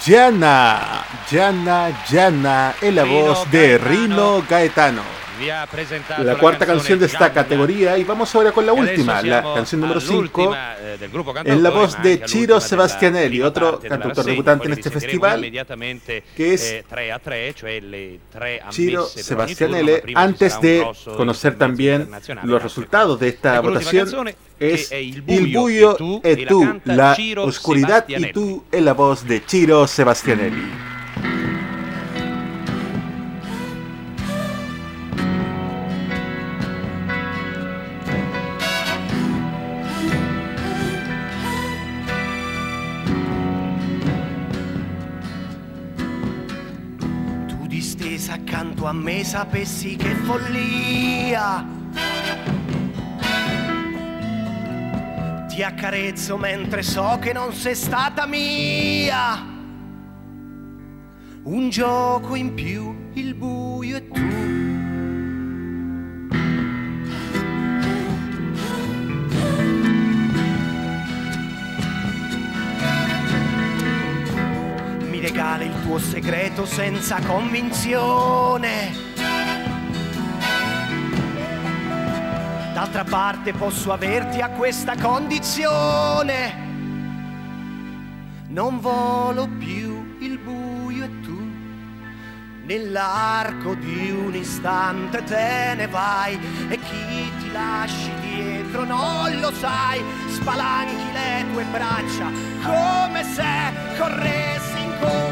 [0.09, 5.03] Yana, Yana, Yana, es la voz de Rino Gaetano.
[6.25, 10.01] La cuarta canción de esta categoría y vamos ahora con la última, la canción número
[10.01, 10.57] 5
[10.97, 15.43] del grupo en la voz de Ciro Sebastianelli, otro cantautore debutante en este festival,
[16.37, 20.87] que es eh, 3 a 3, cioè le 3 Ciro Sebastianelli, antes de
[21.17, 22.09] conocer también
[22.45, 28.85] los resultados de esta votación, es Il buio e tu, la oscuridad y tú, en
[28.85, 30.98] la voz de Ciro Sebastianelli.
[48.79, 51.67] tu a me sapessi che follia.
[55.49, 59.45] Ti accarezzo mentre so che non sei stata mia.
[61.43, 64.88] Un gioco in più, il buio e tu.
[75.39, 78.93] regale il tuo segreto senza convinzione.
[82.75, 86.67] D'altra parte posso averti a questa condizione.
[88.49, 91.39] Non volo più il buio e tu
[92.65, 96.37] nell'arco di un istante te ne vai
[96.69, 102.27] e chi ti lasci dietro non lo sai, spalanchi le tue braccia
[102.65, 105.28] come se corressi incontro.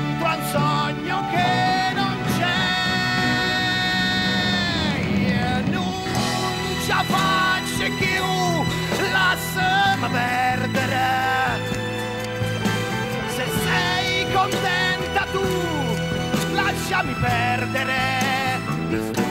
[7.08, 8.24] faccia chiù,
[9.12, 11.06] lasciami perdere.
[13.28, 15.44] Se sei contenta tu,
[16.54, 19.25] lasciami perdere.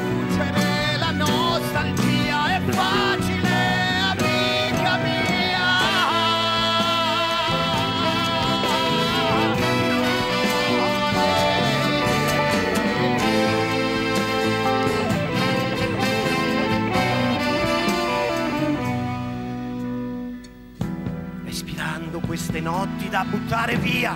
[22.59, 24.15] Notti da buttare via.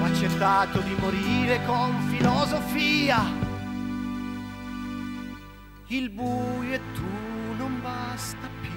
[0.00, 3.18] Ho accettato di morire con filosofia.
[5.88, 8.70] Il buio e tu non basta più.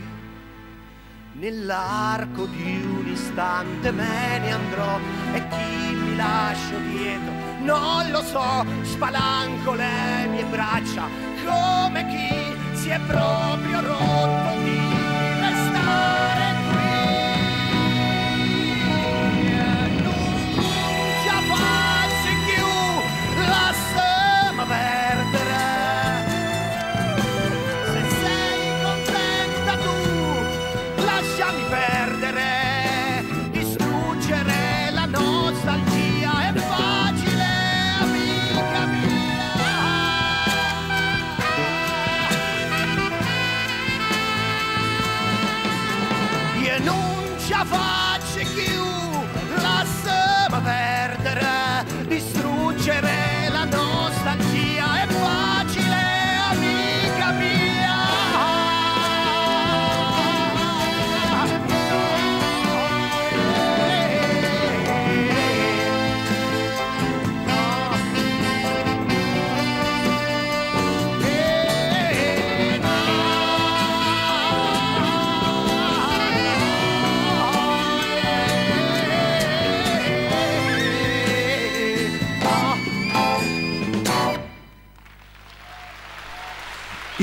[1.34, 5.00] Nell'arco di un istante me ne andrò
[5.34, 11.08] e chi mi lascio dietro non lo so, spalanco le mie braccia
[11.46, 12.53] come chi
[12.84, 14.43] si è proprio rotto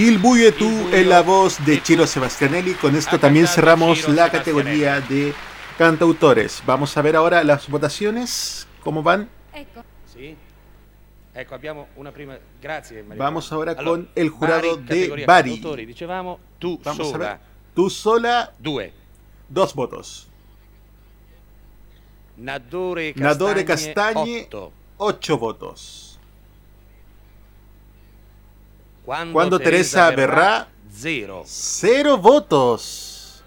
[0.00, 2.72] Il Buio tú en la voz de Chiro Sebastianelli.
[2.72, 5.34] Con esto también cerramos la categoría de
[5.76, 6.62] cantautores.
[6.64, 8.66] Vamos a ver ahora las votaciones.
[8.82, 9.28] ¿Cómo van?
[9.52, 10.34] Ecco, Sì?
[11.34, 12.38] Ecco, abbiamo una prima...
[12.62, 13.22] Grazie Maria.
[13.22, 15.84] Vamos ahora Allora, con el jurado Bari, de Bari.
[15.84, 17.38] dicevamo, tu Vamos a sola, ver.
[17.74, 18.94] Tú sola, due.
[19.50, 20.28] dos votos.
[22.38, 24.72] Nadore Castagne, Nadore Castagne, otto.
[24.96, 26.09] ocho votos.
[29.04, 31.42] Cuando Teresa Berrà, zero.
[31.46, 33.42] cero votos.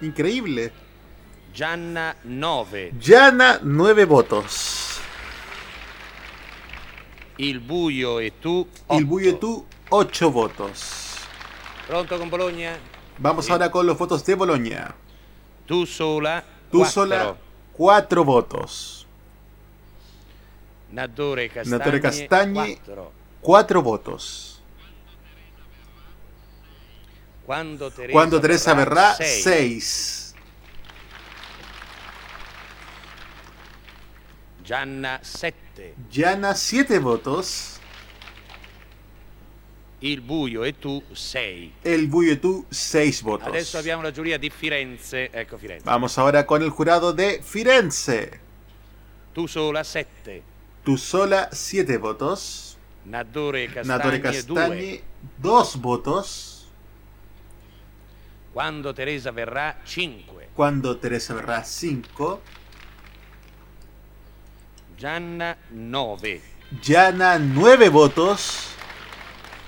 [0.00, 0.72] Increíble.
[1.52, 2.92] Gianna 9.
[3.00, 4.98] Yana, nueve votos.
[7.36, 11.16] Il buio e tu Il Buio y tú, ocho votos.
[11.86, 12.76] Pronto con Bologna?
[13.18, 14.94] Vamos ahora con los votos de Boloña.
[15.66, 16.92] Tu sola Tú quattro.
[16.92, 17.36] sola,
[17.72, 19.06] cuatro votos.
[20.90, 23.12] Nadore Castagne, Nadore Castagne, quattro.
[23.40, 24.53] Cuatro votos.
[27.44, 29.42] Quando Teresa, Cuando Teresa sei.
[29.42, 30.34] seis.
[34.62, 35.94] Gianna 7.
[36.10, 37.78] Yana, siete votos.
[40.00, 41.72] Il buio e tu 6.
[41.82, 43.48] El Buio y tú, seis votos.
[43.48, 45.30] Adesso abbiamo la giuria di Firenze.
[45.32, 45.84] Ecco Firenze.
[45.84, 48.40] Vamos ahora con el jurado de Firenze.
[49.32, 50.42] Tu sola 7.
[50.84, 52.76] Tú sola, siete votos.
[53.04, 54.58] Nadore Castagne, Natore 2.
[54.58, 55.02] Castagne,
[55.38, 56.53] dos votos.
[58.54, 60.50] Quando Teresa verrà 5.
[60.54, 62.40] Cuando Teresa Berrà, cinco.
[64.96, 66.40] Gianna 9.
[66.80, 68.68] Yana, nueve votos.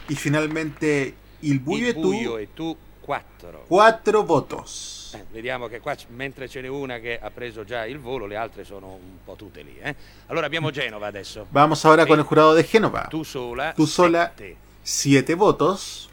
[0.09, 3.65] Y finalmente Il Buio Il buio e tu 4.
[3.67, 5.15] cuatro votos.
[5.15, 8.27] Eh, vediamo che qua c- mentre ce n'è una che ha preso già il volo,
[8.27, 9.77] le altre sono un po' tutte lì.
[9.81, 9.97] eh.
[10.29, 11.47] Allora abbiamo Genova adesso.
[11.51, 13.09] Vamos ahora con el jurado de sola.
[13.09, 14.57] Tú sola, sette.
[14.81, 16.09] siete votos.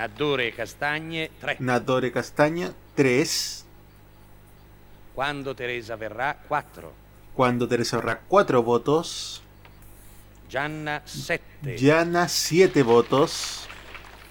[0.00, 1.60] Nadore Castagne 3.
[1.60, 3.66] Nadore Castaña, tres.
[5.14, 6.90] Quando Teresa verrà 4.
[7.34, 9.42] Cuando Teresa Berrà, cuatro votos.
[10.48, 11.76] Gianna 7.
[11.76, 13.68] Yana, siete votos.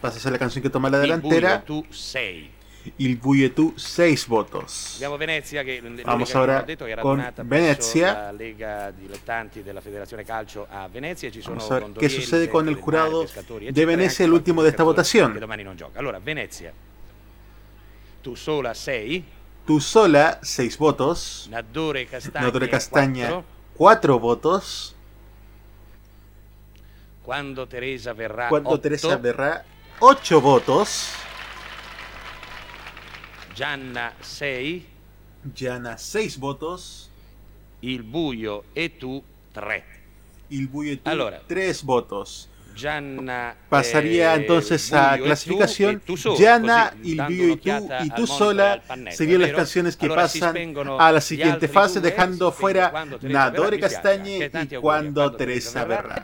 [0.02, 1.64] Pasa a ser la canción que toma la delantera.
[1.64, 2.50] tu 6.
[2.98, 4.94] Il Buio y tú, seis votos.
[4.96, 8.32] Abbiamo Venezia che Vamos ahora non ho detto che era con Venezia.
[8.32, 12.50] Lega Dilettanti della Federazione Calcio a Venezia ci sono Vamos a ver qué gondolieri, sucede
[12.50, 13.26] con el jurado
[13.70, 15.34] de Venecia, el último de esta votación.
[15.34, 16.00] Che domani non gioca.
[16.00, 16.74] Allora, Venezia.
[18.22, 19.24] Tu sola 6.
[19.66, 20.40] Tú sola,
[20.78, 21.48] votos.
[21.50, 23.44] Nadore quattro.
[23.74, 24.96] cuatro votos.
[27.22, 28.80] Quando Teresa verrà Cuando.
[28.80, 29.64] Teresa Berrà,
[30.00, 31.19] ocho votos.
[33.60, 34.86] Gianna 6.
[35.54, 37.10] Yana, seis votos.
[37.82, 39.22] Il buio e tu
[39.52, 39.84] 3.
[40.52, 41.42] Il Buio y tú, Allora.
[41.46, 42.49] tres votos.
[42.80, 45.96] Gianna, Pasaría eh, entonces a clasificación.
[45.96, 47.70] e tu solo, Gianna, così, il dando Bio y tú
[48.04, 48.82] y tú sola
[49.12, 50.56] serían las canciones que pasan
[51.00, 55.86] a la siguiente fase, dejando fuera Nadore Castañe y cuando Teresa.
[55.86, 56.24] Berra.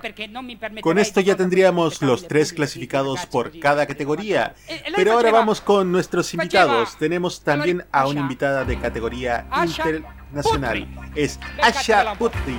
[0.82, 4.54] Con esto ya tendríamos los tres clasificados por cada categoría.
[4.68, 6.98] E- e lei Pero ahora vamos con nuestros invitados.
[6.98, 10.88] Tenemos también a una invitada de categoría internacional.
[11.16, 12.14] Es Asha.
[12.16, 12.58] Putri.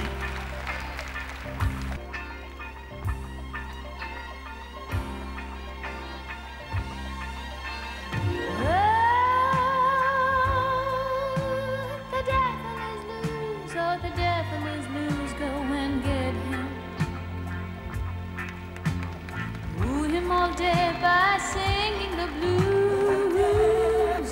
[20.56, 24.30] Day by singing the blues.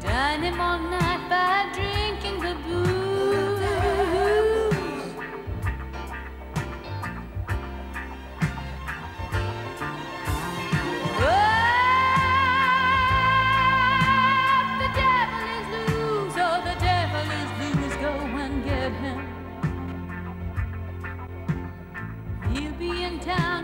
[0.00, 2.95] Dine him all night by drinking the blues.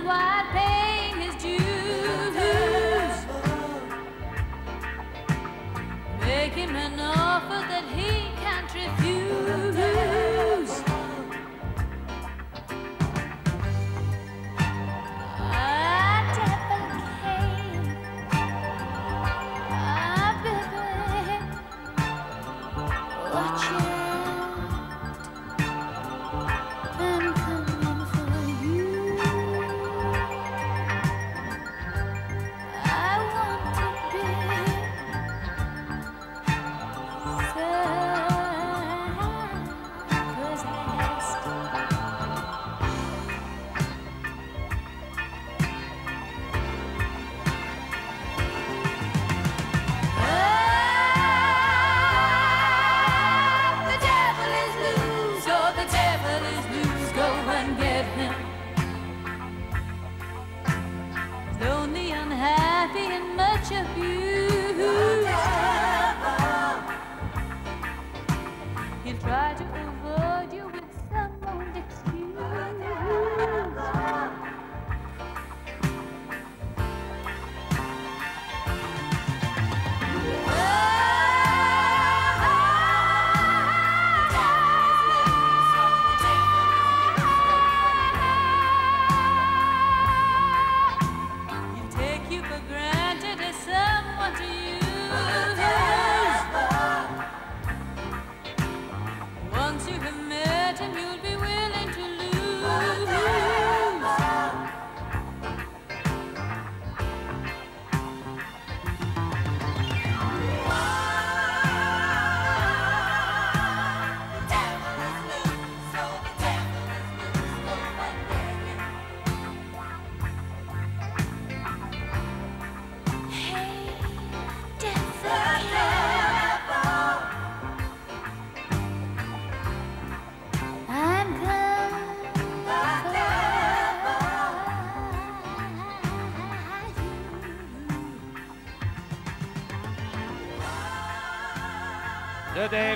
[0.05, 0.42] In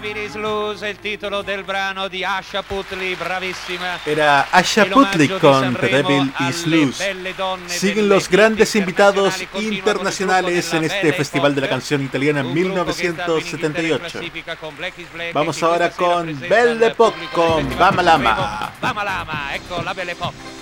[0.04, 3.98] Is Loose è il titolo del brano di Asha Putli, bravissima.
[4.04, 7.14] Era Asha Putli con The Devil is Loose.
[7.64, 12.84] Siguen los grandes invitados internacionales en este Festival de la Canción Italiana en un gruppo
[12.84, 14.10] che sta in Inghilterra in 1978.
[14.10, 18.00] classifica con Black is Black, Vamos ahora con Belle Époque pubblico con del Festival Bama
[18.00, 18.36] di Lama.
[18.36, 18.70] Sanremo.
[18.80, 20.55] Bama Lama, ecco la Belle Époque.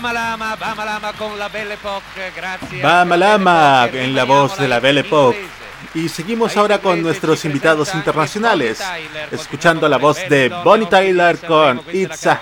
[0.00, 2.82] Bamalama, Bamalama con la Belle Époque, gracias.
[2.82, 5.46] Bamalama en la voz de la Belle Époque.
[5.92, 8.82] Y seguimos ahora con nuestros invitados internacionales,
[9.30, 12.40] escuchando la voz de Bonnie Tyler con It's a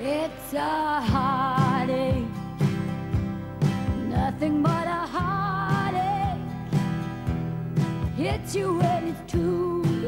[0.00, 2.24] It's a heartache,
[4.08, 5.46] nothing but a heartache.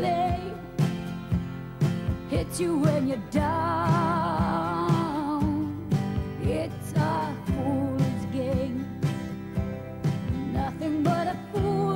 [0.08, 0.40] day
[2.30, 3.48] hits you when you're down.
[6.42, 8.78] It's a fool's game,
[10.52, 11.87] nothing but a fool.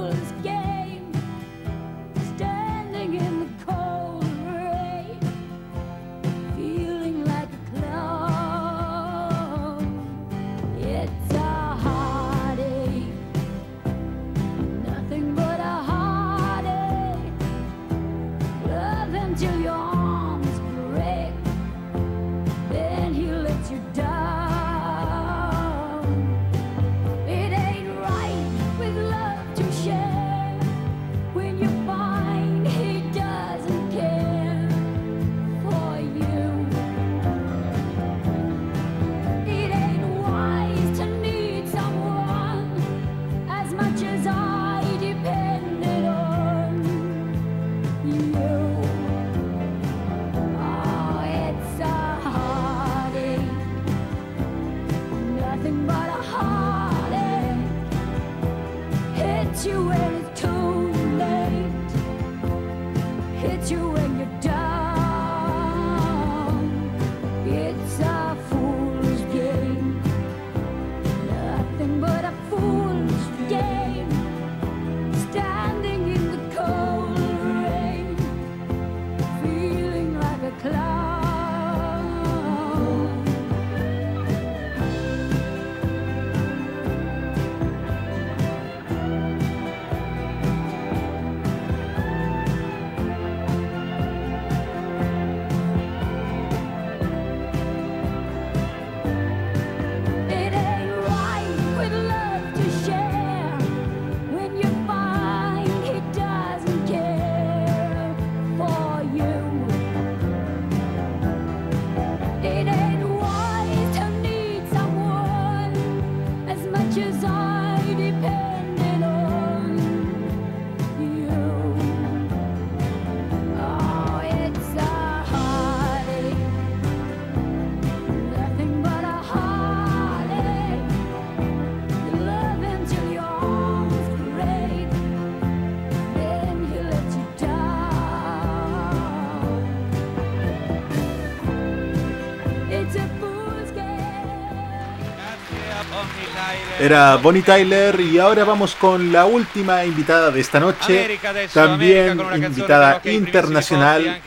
[146.83, 151.17] Era Bonnie Tyler y ahora vamos con la última invitada de esta noche,
[151.55, 154.21] también invitada internacional,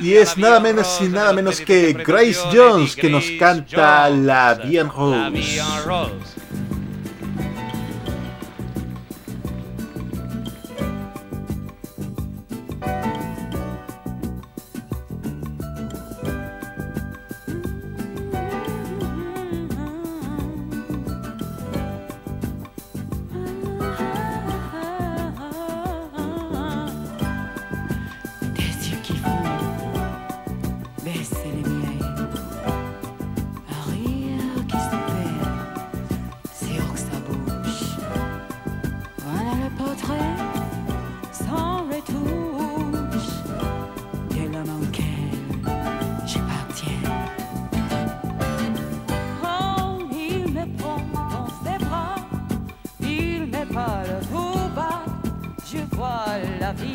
[0.00, 4.88] y es nada menos y nada menos que Grace Jones que nos canta La Bien
[4.88, 5.60] Rose.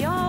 [0.05, 0.28] all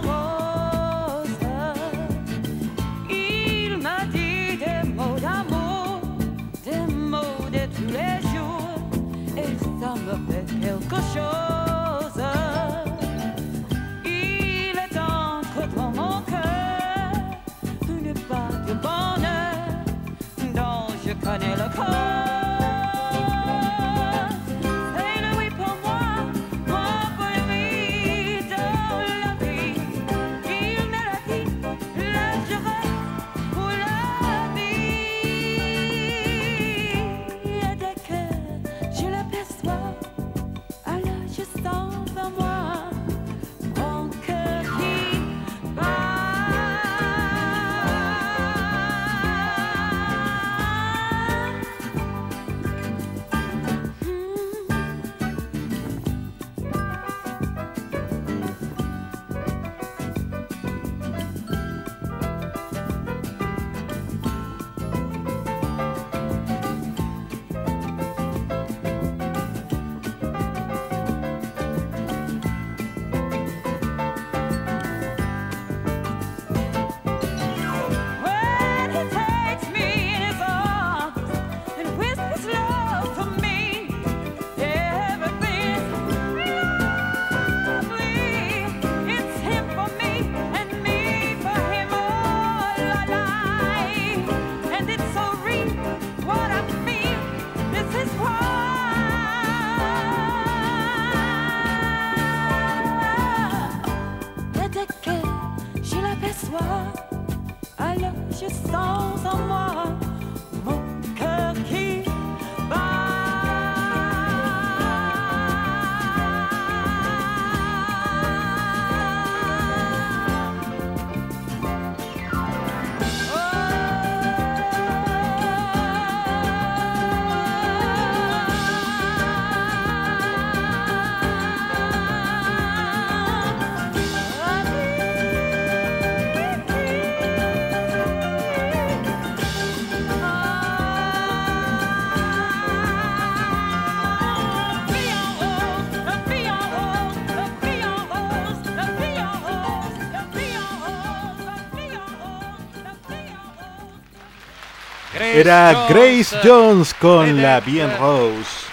[155.40, 158.68] Era Grace Jones con la Bien Rose.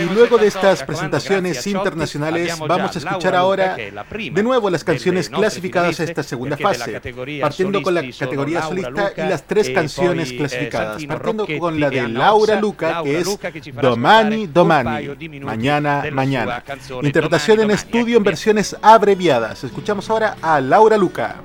[0.00, 6.00] Y luego de estas presentaciones internacionales vamos a escuchar ahora de nuevo las canciones clasificadas
[6.00, 7.02] a esta segunda fase,
[7.38, 12.58] partiendo con la categoría solista y las tres canciones clasificadas, partiendo con la de Laura
[12.62, 13.38] Luca que es
[13.78, 16.64] Domani Domani, mañana mañana.
[17.02, 19.64] Interpretación en estudio en versiones abreviadas.
[19.64, 21.42] Escuchamos ahora a Laura Luca.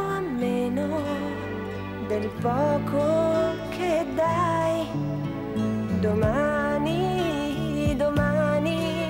[0.00, 1.00] A meno
[2.08, 4.86] del poco che dai.
[6.00, 9.06] Domani, domani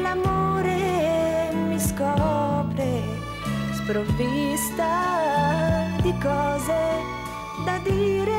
[0.00, 3.02] l'amore mi scopre
[3.72, 4.88] sprovvista
[6.02, 6.78] di cose
[7.64, 8.35] da dire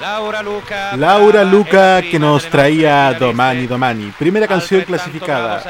[0.00, 0.96] Laura Luca.
[0.96, 5.62] Laura Luca que nos traía Domani Domani, primera canción clasificada.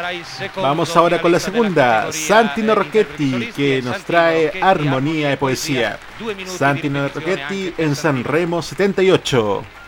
[0.56, 5.98] Vamos ahora con la segunda, Santino Rocchetti que nos trae Armonía y Poesía.
[6.46, 9.79] Santino Rocchetti en San Remo 78.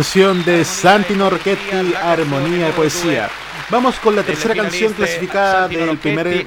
[0.00, 3.28] Canción de Santino Rocchetti, Armonía y Poesía.
[3.68, 6.46] Vamos con la tercera canción clasificada del primer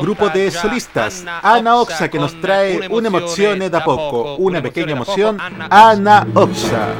[0.00, 5.36] grupo de solistas, Ana Oxa, que nos trae una emoción da poco, una pequeña emoción,
[5.68, 6.94] Ana Oxa.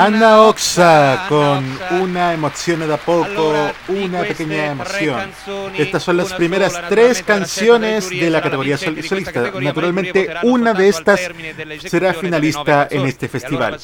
[0.00, 1.64] Anna Oxa con
[2.00, 3.52] una emozione da poco,
[3.88, 5.28] una pequeña emoción.
[5.76, 9.50] Estas son las primeras tres canciones de la categoría sol- solista.
[9.60, 11.20] Naturalmente, una de estas
[11.84, 13.78] será finalista en este festival.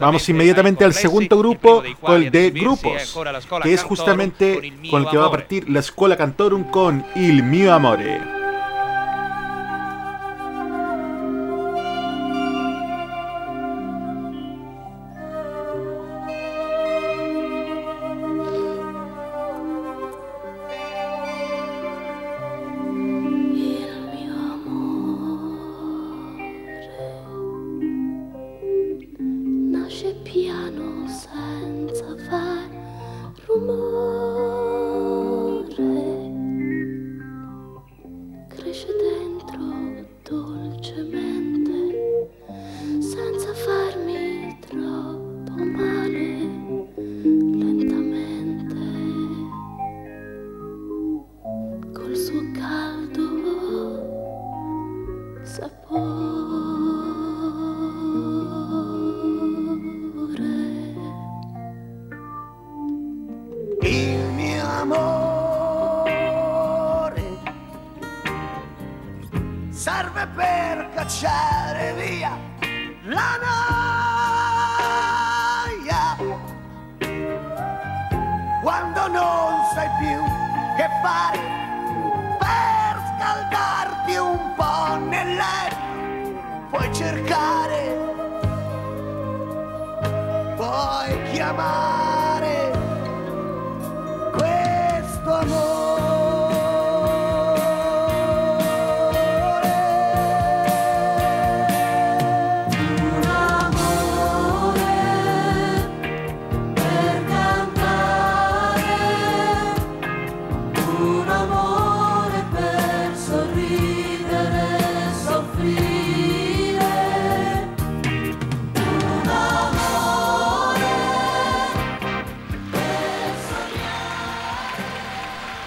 [0.00, 3.16] Vamos inmediatamente al segundo grupo, con el de grupos,
[3.62, 7.72] que es justamente con el que va a partir la Scuola Cantorum con Il mio
[7.72, 8.41] amore.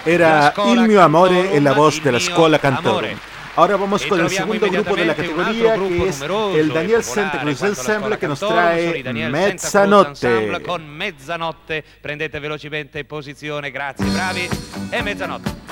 [0.06, 2.58] Era La Scuola Il mio amore Cantorum, en la voz de la Il mio Scuola
[2.58, 2.98] Cantorum.
[2.98, 3.16] amore.
[3.58, 6.04] Ahora vamos E con el troviamo segundo grupo de la immediatamente un altro categoría, gruppo
[6.04, 8.38] que es numeroso el e Daniel popolare Santa Cruz quanto la Ensemble, Scuola que nos
[8.38, 10.62] Cantorum, sono trae i Daniel Santa Cruz Ensemble Mezzanotte.
[10.66, 11.84] con mezzanotte.
[12.00, 14.48] Prendete velocemente posizione, grazie, bravi.
[14.90, 15.65] E mezzanotte.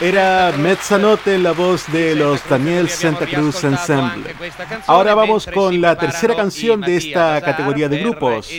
[0.00, 0.52] Era.
[0.52, 4.34] Mezzanotte la voz de los Daniel Santa Cruz Ensemble.
[4.86, 8.50] Ahora vamos con la tercera canción de esta categoría de grupos.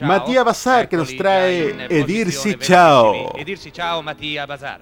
[0.00, 3.36] Matías Bazar que nos trae Edirsi Ciao.
[3.36, 4.80] Edirsi ciao Mattia Bazar.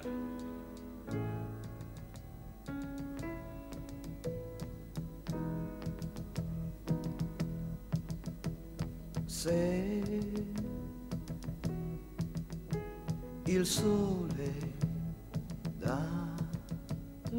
[13.45, 14.22] Il sole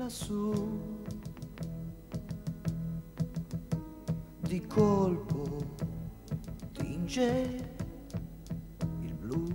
[0.05, 0.53] lassù
[4.41, 5.65] di colpo
[6.73, 7.33] tinge
[9.01, 9.47] il blu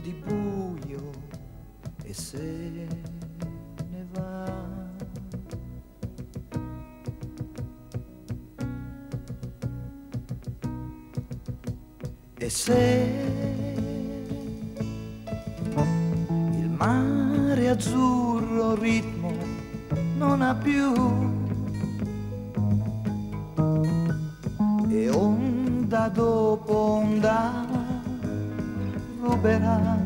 [0.00, 1.10] di buio
[2.04, 2.88] e se
[3.90, 4.94] ne va.
[12.38, 13.55] E se
[17.68, 19.32] azzurro ritmo
[20.16, 20.92] non ha più
[24.88, 27.66] e onda dopo onda
[29.20, 29.98] ruberà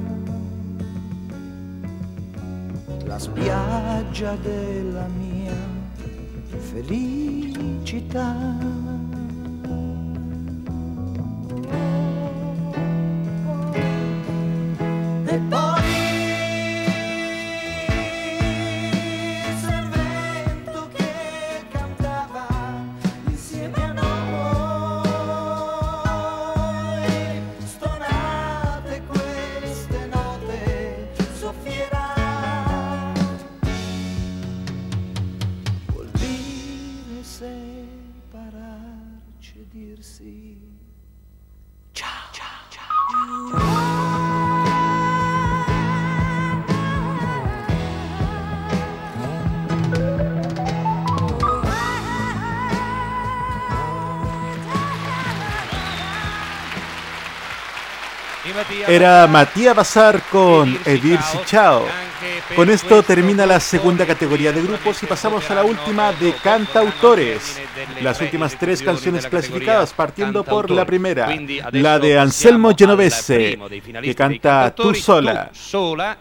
[3.05, 5.57] la spiaggia della mia
[6.73, 8.35] felicità.
[58.87, 61.85] Era Matías Bazar con Edirsi Chao.
[62.55, 67.61] Con esto termina la segunda categoría de grupos y pasamos a la última de cantautores.
[68.03, 71.29] Las últimas tres canciones clasificadas, partiendo por la primera,
[71.73, 73.59] la de Anselmo Genovese,
[74.03, 75.51] que canta Tú sola.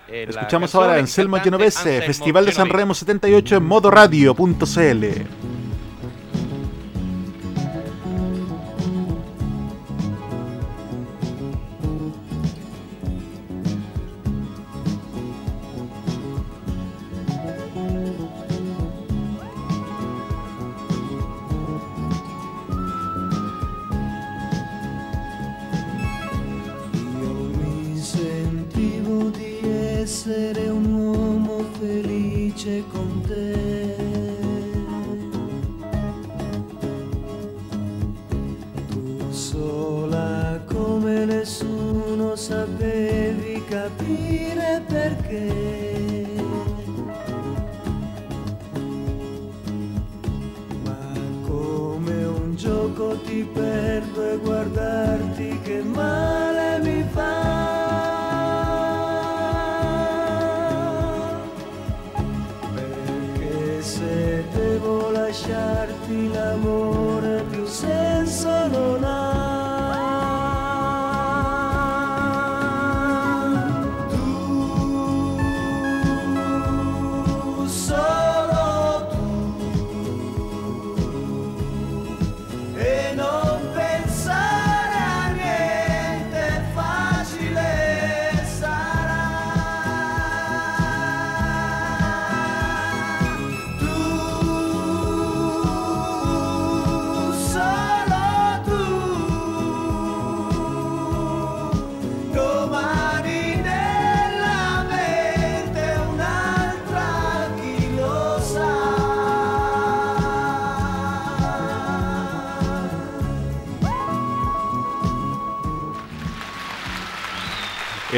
[0.08, 3.92] Escuchamos ahora Anselmo Genovese, Festival de San Remo 78 en modo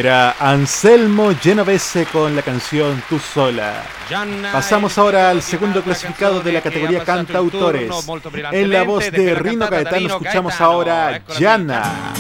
[0.02, 3.84] Era Anselmo Genovese con la canción Tú sola.
[4.52, 7.88] Pasamos ahora al segundo clasificado de la categoría cantautores.
[8.52, 11.38] En la voz de Rino Gaetano escuchamos ahora Yana.
[11.38, 12.14] Gianna,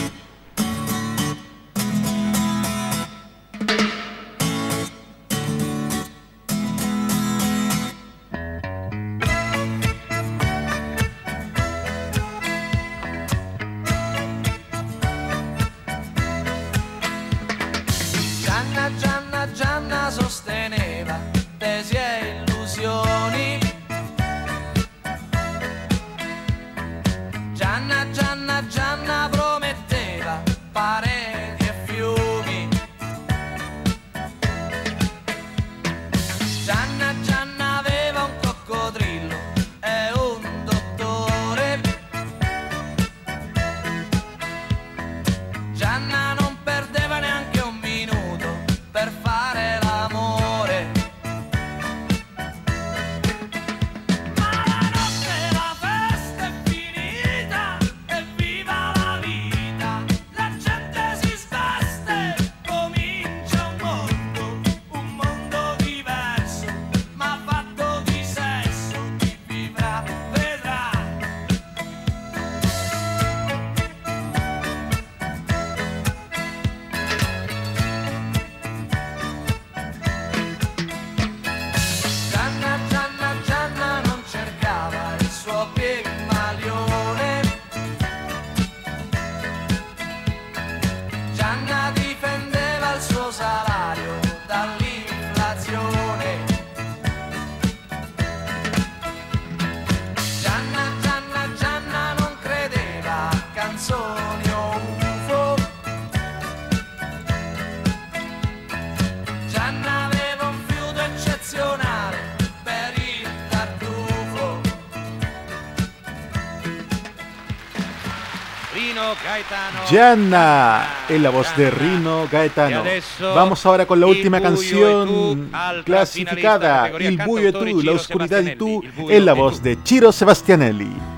[119.90, 122.84] Gianna, en la voz de Rino Gaetano.
[123.20, 125.50] Vamos ahora con la última canción
[125.86, 131.11] clasificada, Il buio e tu, la oscuridad y tú, en la voz de Ciro Sebastianelli.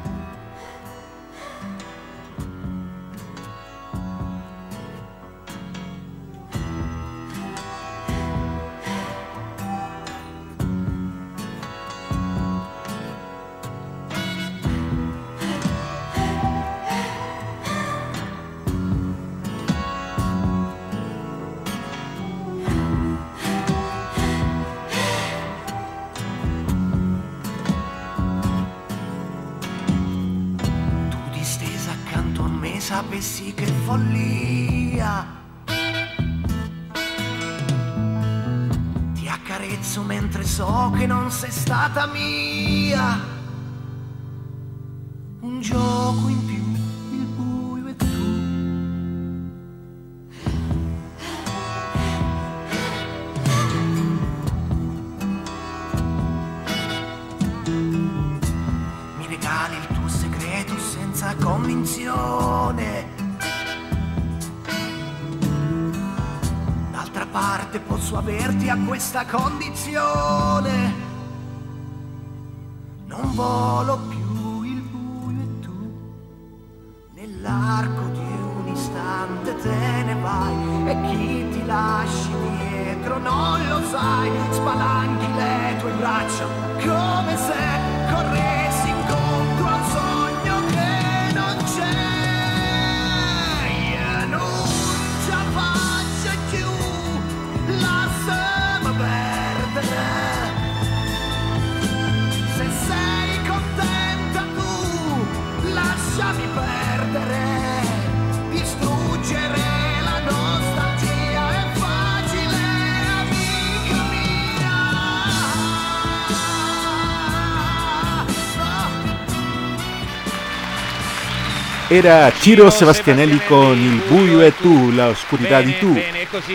[121.94, 125.96] Era Ciro Sebastianelli con Il buio e tu, la oscuridad y tú.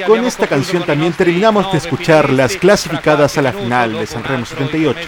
[0.04, 4.98] Con esta canción también terminamos de escuchar las clasificadas a la final de Sanremo 78.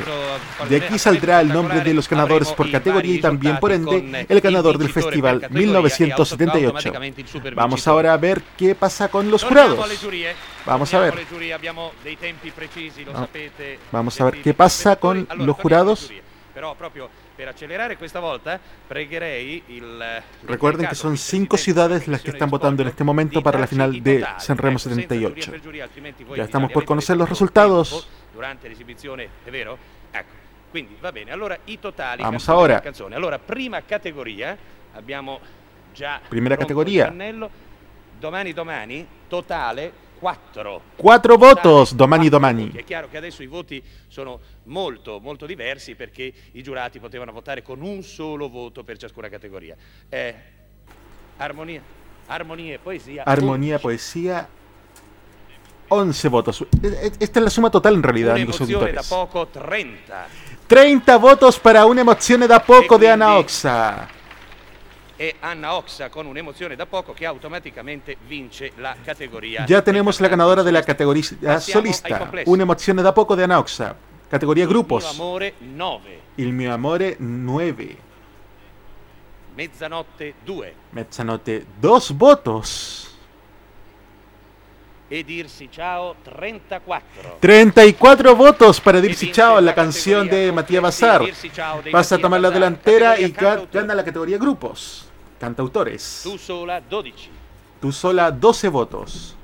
[0.68, 4.40] De aquí saldrá el nombre de los ganadores por categoría y también, por ende, el
[4.40, 6.92] ganador del festival 1978.
[7.56, 9.80] Vamos ahora a ver qué pasa con los jurados.
[10.64, 11.26] Vamos a ver.
[13.90, 16.12] Vamos a ver qué pasa con los jurados.
[17.40, 19.98] Per volta pregherei il
[20.46, 24.02] Recuerden que son cinco ciudades las que están votando en este momento para la final
[24.02, 25.52] de Sanremo 78.
[26.36, 28.08] Ya estamos por conocer los resultados.
[32.18, 32.82] Vamos ahora.
[36.28, 37.50] Primera pannello.
[38.20, 40.82] Domani domani totale 4.
[40.96, 42.70] Cuatro votos, Domani Domani.
[42.74, 47.62] È chiaro che adesso i voti sono molto, molto diversi perché i giurati potevano votare
[47.62, 49.74] con un solo voto per ciascuna categoria.
[50.10, 50.34] Eh,
[51.38, 51.80] armonia,
[52.26, 53.22] armonia e poesia.
[53.24, 54.46] Armonía, poesía.
[55.88, 56.60] 11 votos.
[56.82, 59.08] E- e- Esta es la suma total en realidad de los Un'emozione da auditores.
[59.08, 60.26] poco 30.
[60.66, 64.06] 30 votos para una emoción da poco de Ana Oxa.
[65.20, 69.66] E Anna Oxa con un'emozione da poco che automaticamente vince la categoria.
[69.66, 72.30] Ya tenemos la ganadora de la categoría solista.
[72.46, 73.94] Una emoción da poco de Ana Oxa.
[74.30, 75.04] Categoría Mio grupos.
[75.04, 76.20] amore 9.
[76.36, 77.96] Il mio amore 9.
[79.56, 80.72] Mezzanotte 2.
[80.92, 83.14] Mezzanotte 2 votos.
[85.06, 87.36] E dirsi ciao 34.
[87.40, 91.22] 34 votos para Dirsi Chao, la canción de Matías Bazar.
[91.90, 95.09] Pasa a tomar la delantera y ga- gana la categoría grupos.
[95.40, 96.20] Cantautores.
[96.22, 97.12] Tu sola 12.
[97.80, 99.36] Tú sola 12 votos.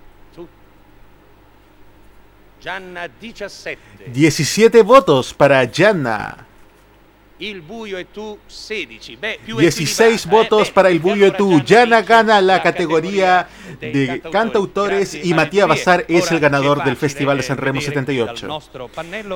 [2.61, 4.11] Gianna 17.
[4.13, 6.46] 17 votos para Gianna.
[7.39, 9.17] Il buio e tu 16.
[9.17, 10.73] Beh, più 16 equilibrata, votos eh?
[10.73, 11.61] para el Bullo y tú.
[11.63, 13.47] Gianna gana la categoría
[13.79, 18.61] de cantautores y Matías Bazar es el ganador del Festival de Sanremo 78.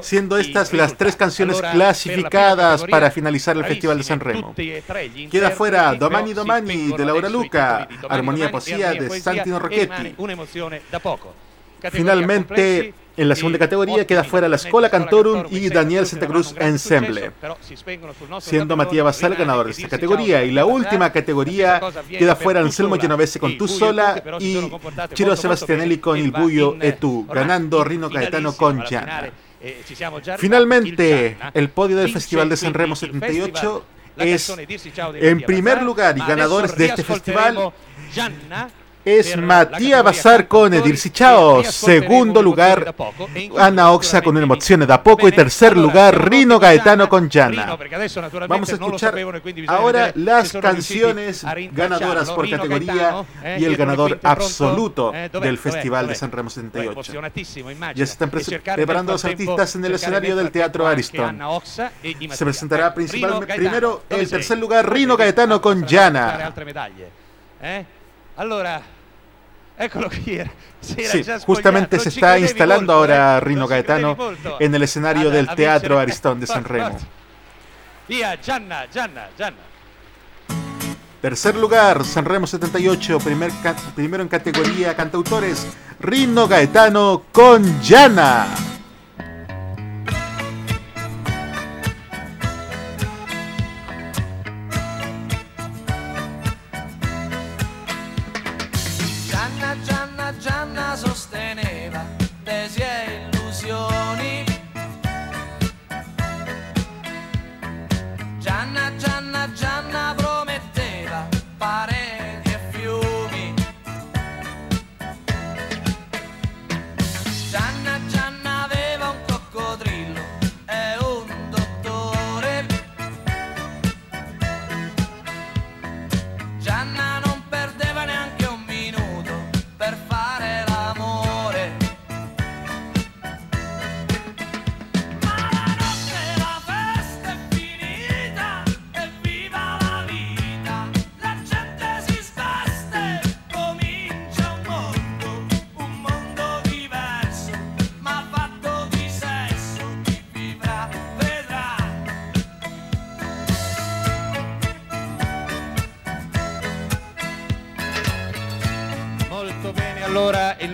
[0.01, 4.55] Siendo estas las tres canciones clasificadas para finalizar el Festival de Sanremo.
[5.31, 10.15] Queda fuera Domani Domani de Laura Luca, Armonía Poesía de Santino Rocchetti.
[11.03, 11.35] Poco.
[11.91, 17.33] Finalmente, en la segunda categoría queda fuera la Scola Cantorum y Daniel Santa Cruz Ensemble,
[18.41, 20.45] siendo Matías Basal ganador de esta categoría.
[20.45, 24.71] Y la última categoría queda fuera Anselmo Genovese con Tu Sola y
[25.15, 29.31] Ciro Sebastianelli con Il Buio e Tu, ganando Rino Caetano con Gianna.
[29.63, 29.85] Eh.
[30.39, 33.85] Finalmente, el podio del Festival de Sanremo quindi il 78
[34.17, 34.55] la es,
[35.15, 37.73] en primer lugar y ganadores de este festival
[38.13, 38.69] Gianna
[39.05, 40.83] es categoria Bazar con e
[41.13, 42.95] Chao, segundo lugar
[43.57, 47.77] Ana Oxa con emozione da poco y tercer lugar Rino Gaetano con Gianna.
[48.49, 49.15] Vamos a escuchar
[49.67, 53.25] ahora las canciones ganadoras por categoría
[53.59, 55.59] y el ganador absoluto del?
[55.61, 56.55] Festival de Sanremo Dov'è?
[56.55, 56.93] 78.
[56.93, 57.99] Emozionatissimo, immagino.
[57.99, 61.39] Ya se están preparando los artistas en el escenario del Teatro Ariston.
[61.63, 62.29] Se Mattia.
[62.39, 66.53] presentará principalmente primero el tercer lugar Rino Gaetano con Gianna.
[68.37, 68.81] Allora,
[69.79, 70.41] eccolo qui.
[70.81, 73.41] Sí, justamente se está instalando ahora eh?
[73.41, 74.17] Rino Gaetano
[74.59, 75.99] en el escenario del Teatro.
[75.99, 76.93] Aristón de Sanremo.
[76.93, 77.07] forza.
[78.09, 79.71] Via, Gianna, Gianna, Gianna.
[81.21, 83.53] Tercer lugar, Sanremo 78, primer
[83.95, 85.67] primero en categoría cantautores,
[86.01, 87.81] Rino Gaetano con.
[87.83, 88.47] Gianna,
[100.41, 102.03] Gianna, sosteneva
[102.43, 103.10] tesi e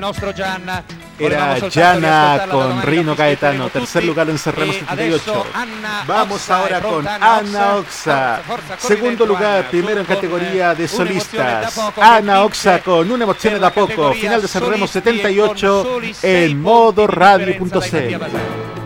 [0.06, 0.84] nostro Gianna.
[1.18, 3.78] Era Gianna con Rino Gaetano, tutti.
[3.78, 4.86] tercer lugar en E 78.
[4.86, 8.40] adesso Anna Vamos ahora con Ana Oxa.
[8.76, 11.76] Segundo lugar, primero en con, categoría de eh, solistas.
[11.96, 16.14] Ana Oxa con una emoción da poco, final de Sanremo solisti e con 78 soli
[16.14, 18.85] sei en punti di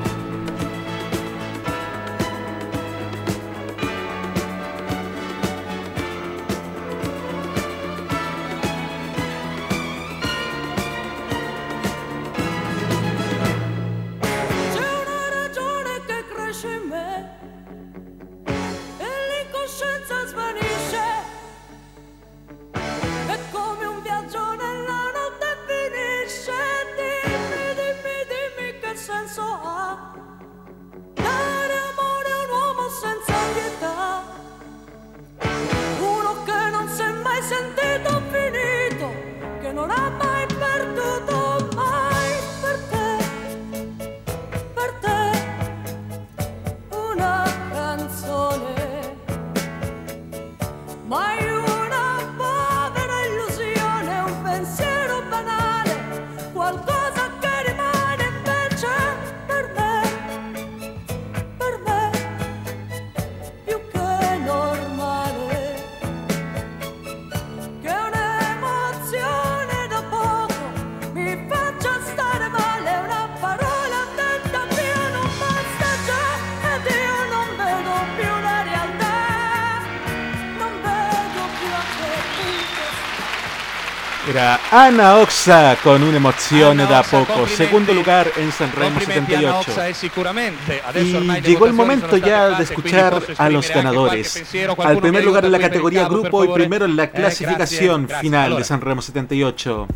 [84.73, 89.63] Ana Oxa con una emoción Anna da Oxa, poco, segundo lugar en Sanremo Complimenti Anna
[89.63, 89.71] 78.
[89.73, 94.45] Oxa, e sicuramente adesso Y llegó el momento ya de escuchar a los ganadores.
[94.79, 98.63] Al primer lugar en la categoría grupo y primero en la Eh, clasificación final de
[98.63, 99.89] Sanremo 78.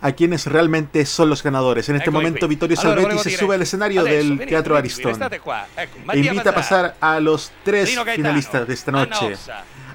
[0.00, 1.88] A quienes realmente son los ganadores.
[1.88, 2.46] En este momento.
[2.46, 5.18] Vittorio Salvetti se sube al escenario del Teatro Aristón.
[6.12, 9.34] E invita a pasar a los tres finalistas de esta noche.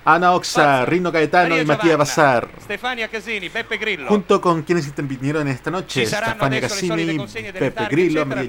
[0.06, 2.50] Ana Oxa, Rino Gaetano Maria y Matías Bazar.
[2.62, 4.08] Stefania Casini, Beppe Grillo.
[4.08, 8.48] Junto con quienes intervinieron esta noche, Stefania Pepe targhe, Grillo, María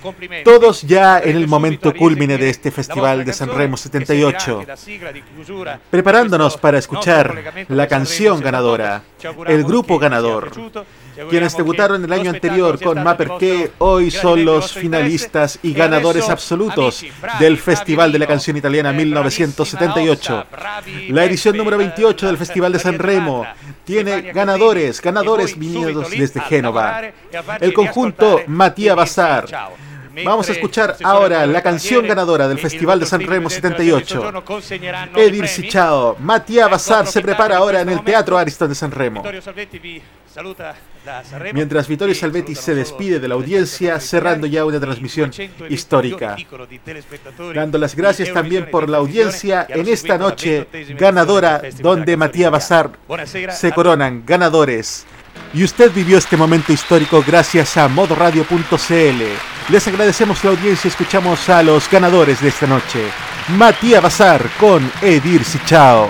[0.00, 0.44] complimenti.
[0.44, 4.58] Todos ya en el momento culmine de este Festival de che seguirà 78.
[4.58, 8.44] anche la sigla di chiusura Preparándonos para escuchar la canción 78.
[8.44, 9.02] ganadora,
[9.46, 10.50] el grupo ganador.
[11.30, 15.58] Quienes debutaron el año anterior con stato Ma di Perché, vostro hoy son los finalistas
[15.62, 17.04] y ganadores absolutos
[17.38, 20.32] del Festival de la Canción Italiana eh, 1978.
[20.32, 25.56] bravissima Ossa, bravi La edición número 28 del Festival de Sanremo Giovanna, tiene ganadores, ganadores
[25.56, 27.02] lì desde Génova.
[27.60, 29.46] El conjunto dirci Bazar.
[30.24, 34.44] Vamos a escuchar ahora la canción ganadora del Festival de Sanremo 78.
[35.16, 36.16] Edir Sichao.
[36.20, 39.22] Matías Bazar se prepara ahora en el Teatro Ariston de da Sanremo.
[41.54, 45.30] Mientras Vittorio Salvetti se despide de la audiencia, cerrando ya una transmisión
[45.68, 46.36] histórica.
[47.54, 50.66] Dando las gracias también por la audiencia en esta noche
[50.98, 52.90] ganadora donde Matías Bazar
[53.50, 55.06] se coronan ganadores.
[55.54, 59.22] Y usted vivió este momento histórico gracias a modoradio.cl.
[59.68, 63.10] Les agradecemos la audiencia y escuchamos a los ganadores de esta noche.
[63.56, 66.08] Matías Bazar con Edir Sichao.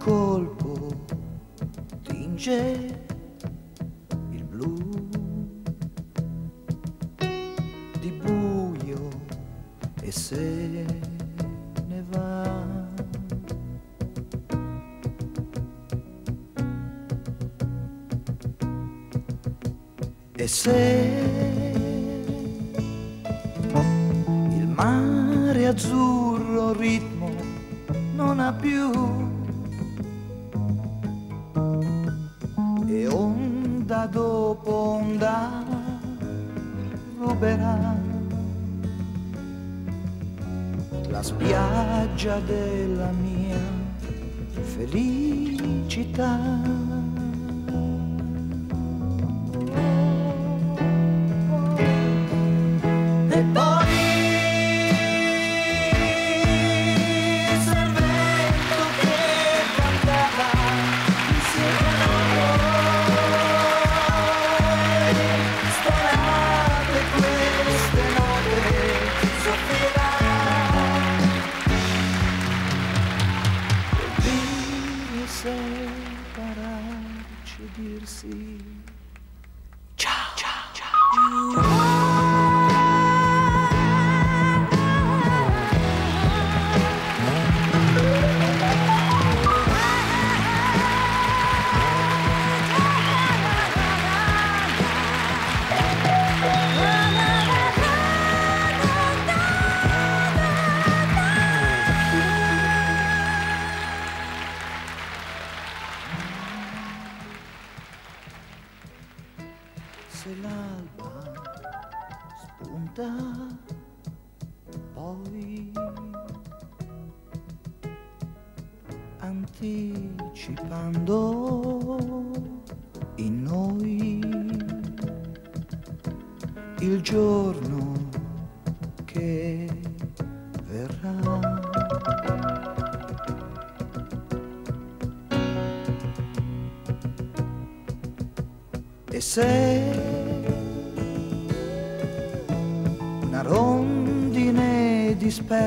[0.00, 0.90] colpo
[10.10, 10.84] e se
[11.88, 12.66] ne va.
[20.34, 21.12] E se
[24.58, 27.30] il mare azzurro ritmo
[28.16, 28.90] non ha più
[32.88, 35.64] e onda dopo onda
[37.16, 38.09] ruberà
[41.10, 43.58] la spiaggia della mia
[44.62, 46.38] felicità.
[53.28, 53.99] E poi
[77.80, 78.79] separarci e dirsi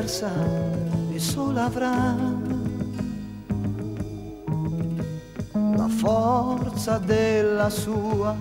[0.03, 0.31] dispersa
[1.13, 2.15] e sola avrà
[5.53, 8.35] la forza della sua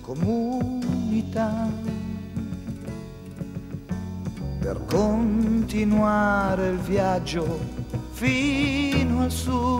[0.00, 1.68] comunità
[4.58, 7.58] per continuare il viaggio
[8.10, 9.73] fino al sud.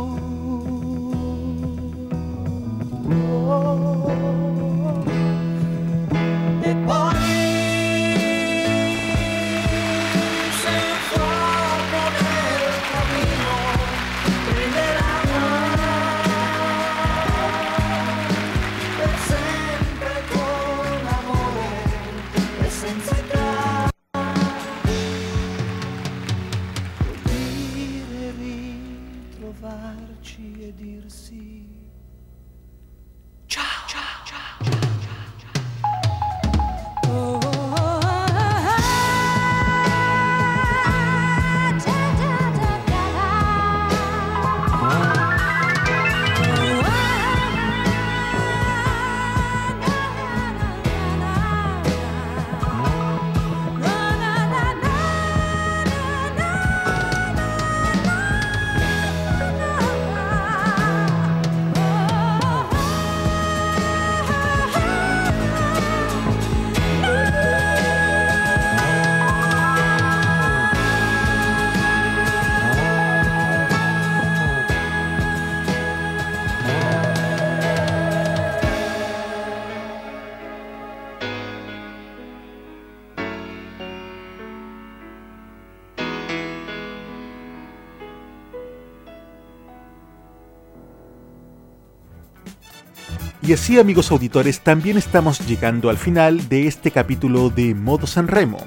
[93.55, 98.59] Así amigos auditores, también estamos llegando al final de este capítulo de Modo Sanremo.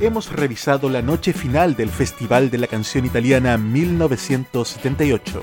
[0.00, 5.42] Hemos revisado la noche final del Festival de la Canción Italiana 1978.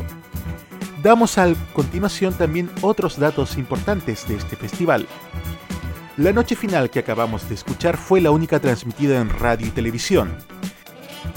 [1.04, 5.06] Damos a continuación también otros datos importantes de este festival.
[6.18, 10.36] La noche final que acabamos de escuchar fue la única transmitida en radio y televisión.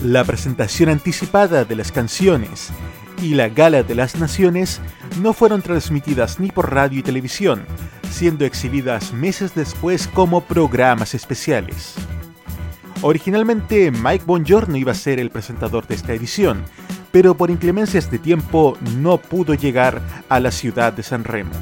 [0.02, 2.72] La presentación anticipada de las canciones
[3.22, 4.80] y la Gala de las Naciones
[5.20, 7.64] no fueron transmitidas ni por radio y televisión,
[8.10, 11.94] siendo exhibidas meses después como programas especiales.
[13.02, 16.62] Originalmente Mike Bongiorno iba a ser el presentador de esta edición,
[17.12, 21.52] pero por inclemencias de tiempo no pudo llegar a la ciudad de San Remo.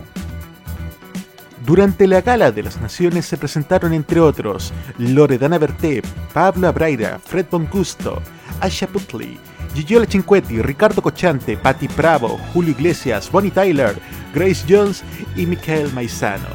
[1.65, 6.03] Durante la Gala de las Naciones se presentaron entre otros Loredana Berté,
[6.33, 8.23] Pablo Abraira, Fred Bongusto,
[8.61, 9.39] Asha Putley,
[9.75, 13.97] Gigiola Cinquetti, Ricardo Cochante, Patti Bravo, Julio Iglesias, Bonnie Tyler,
[14.35, 15.05] Grace Jones
[15.37, 16.49] y Michael Maizano.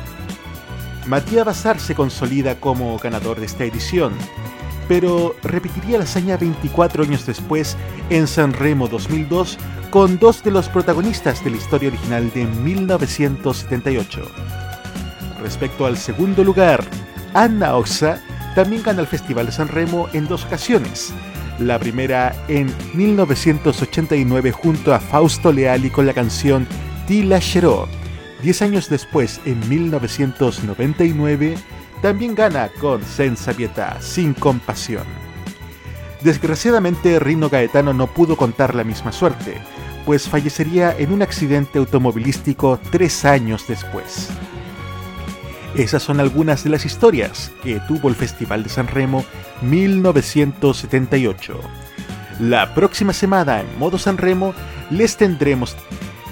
[1.08, 4.14] Matías Bazar se consolida como ganador de esta edición,
[4.88, 7.78] pero repetiría la hazaña 24 años después
[8.10, 9.58] en San Remo 2002
[9.90, 14.22] con dos de los protagonistas de la historia original de 1978.
[15.42, 16.84] Respecto al segundo lugar,
[17.34, 18.22] Anna Oxa
[18.56, 21.14] también gana el Festival de San Remo en dos ocasiones.
[21.64, 26.68] La primera en 1989 junto a Fausto Leali con la canción
[27.08, 27.88] Ti lascerò.
[28.42, 31.56] Diez años después, en 1999,
[32.02, 35.06] también gana con Senza Pietà, sin compasión.
[36.22, 39.56] Desgraciadamente, Rino Gaetano no pudo contar la misma suerte,
[40.06, 44.28] pues fallecería en un accidente automovilístico tres años después.
[45.76, 49.26] Esas son algunas de las historias que tuvo el Festival de San Remo
[49.64, 51.60] 1978.
[52.40, 54.54] La próxima semana en Modo San Remo
[54.92, 55.76] les tendremos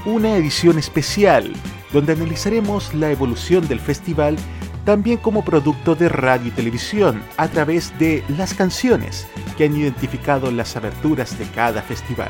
[0.05, 1.51] una edición especial
[1.91, 4.37] donde analizaremos la evolución del festival
[4.85, 9.25] también como producto de radio y televisión a través de las canciones
[9.57, 12.29] que han identificado las aberturas de cada festival.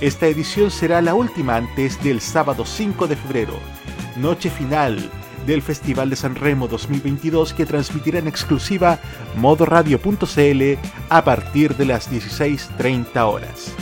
[0.00, 3.54] Esta edición será la última antes del sábado 5 de febrero,
[4.16, 5.08] noche final
[5.50, 9.00] del Festival de San Remo 2022 que transmitirá en exclusiva
[9.36, 10.78] modoradio.cl
[11.08, 13.74] a partir de las 16.30 horas.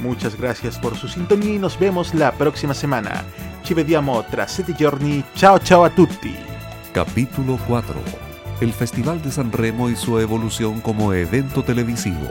[0.00, 3.24] Muchas gracias por su sintonía y nos vemos la próxima semana.
[3.62, 5.22] Ci vediamo tra sette giorni.
[5.34, 6.34] Ciao ciao a tutti.
[6.94, 7.94] Capítulo 4.
[8.62, 12.30] El Festival de San Remo y su evolución como evento televisivo.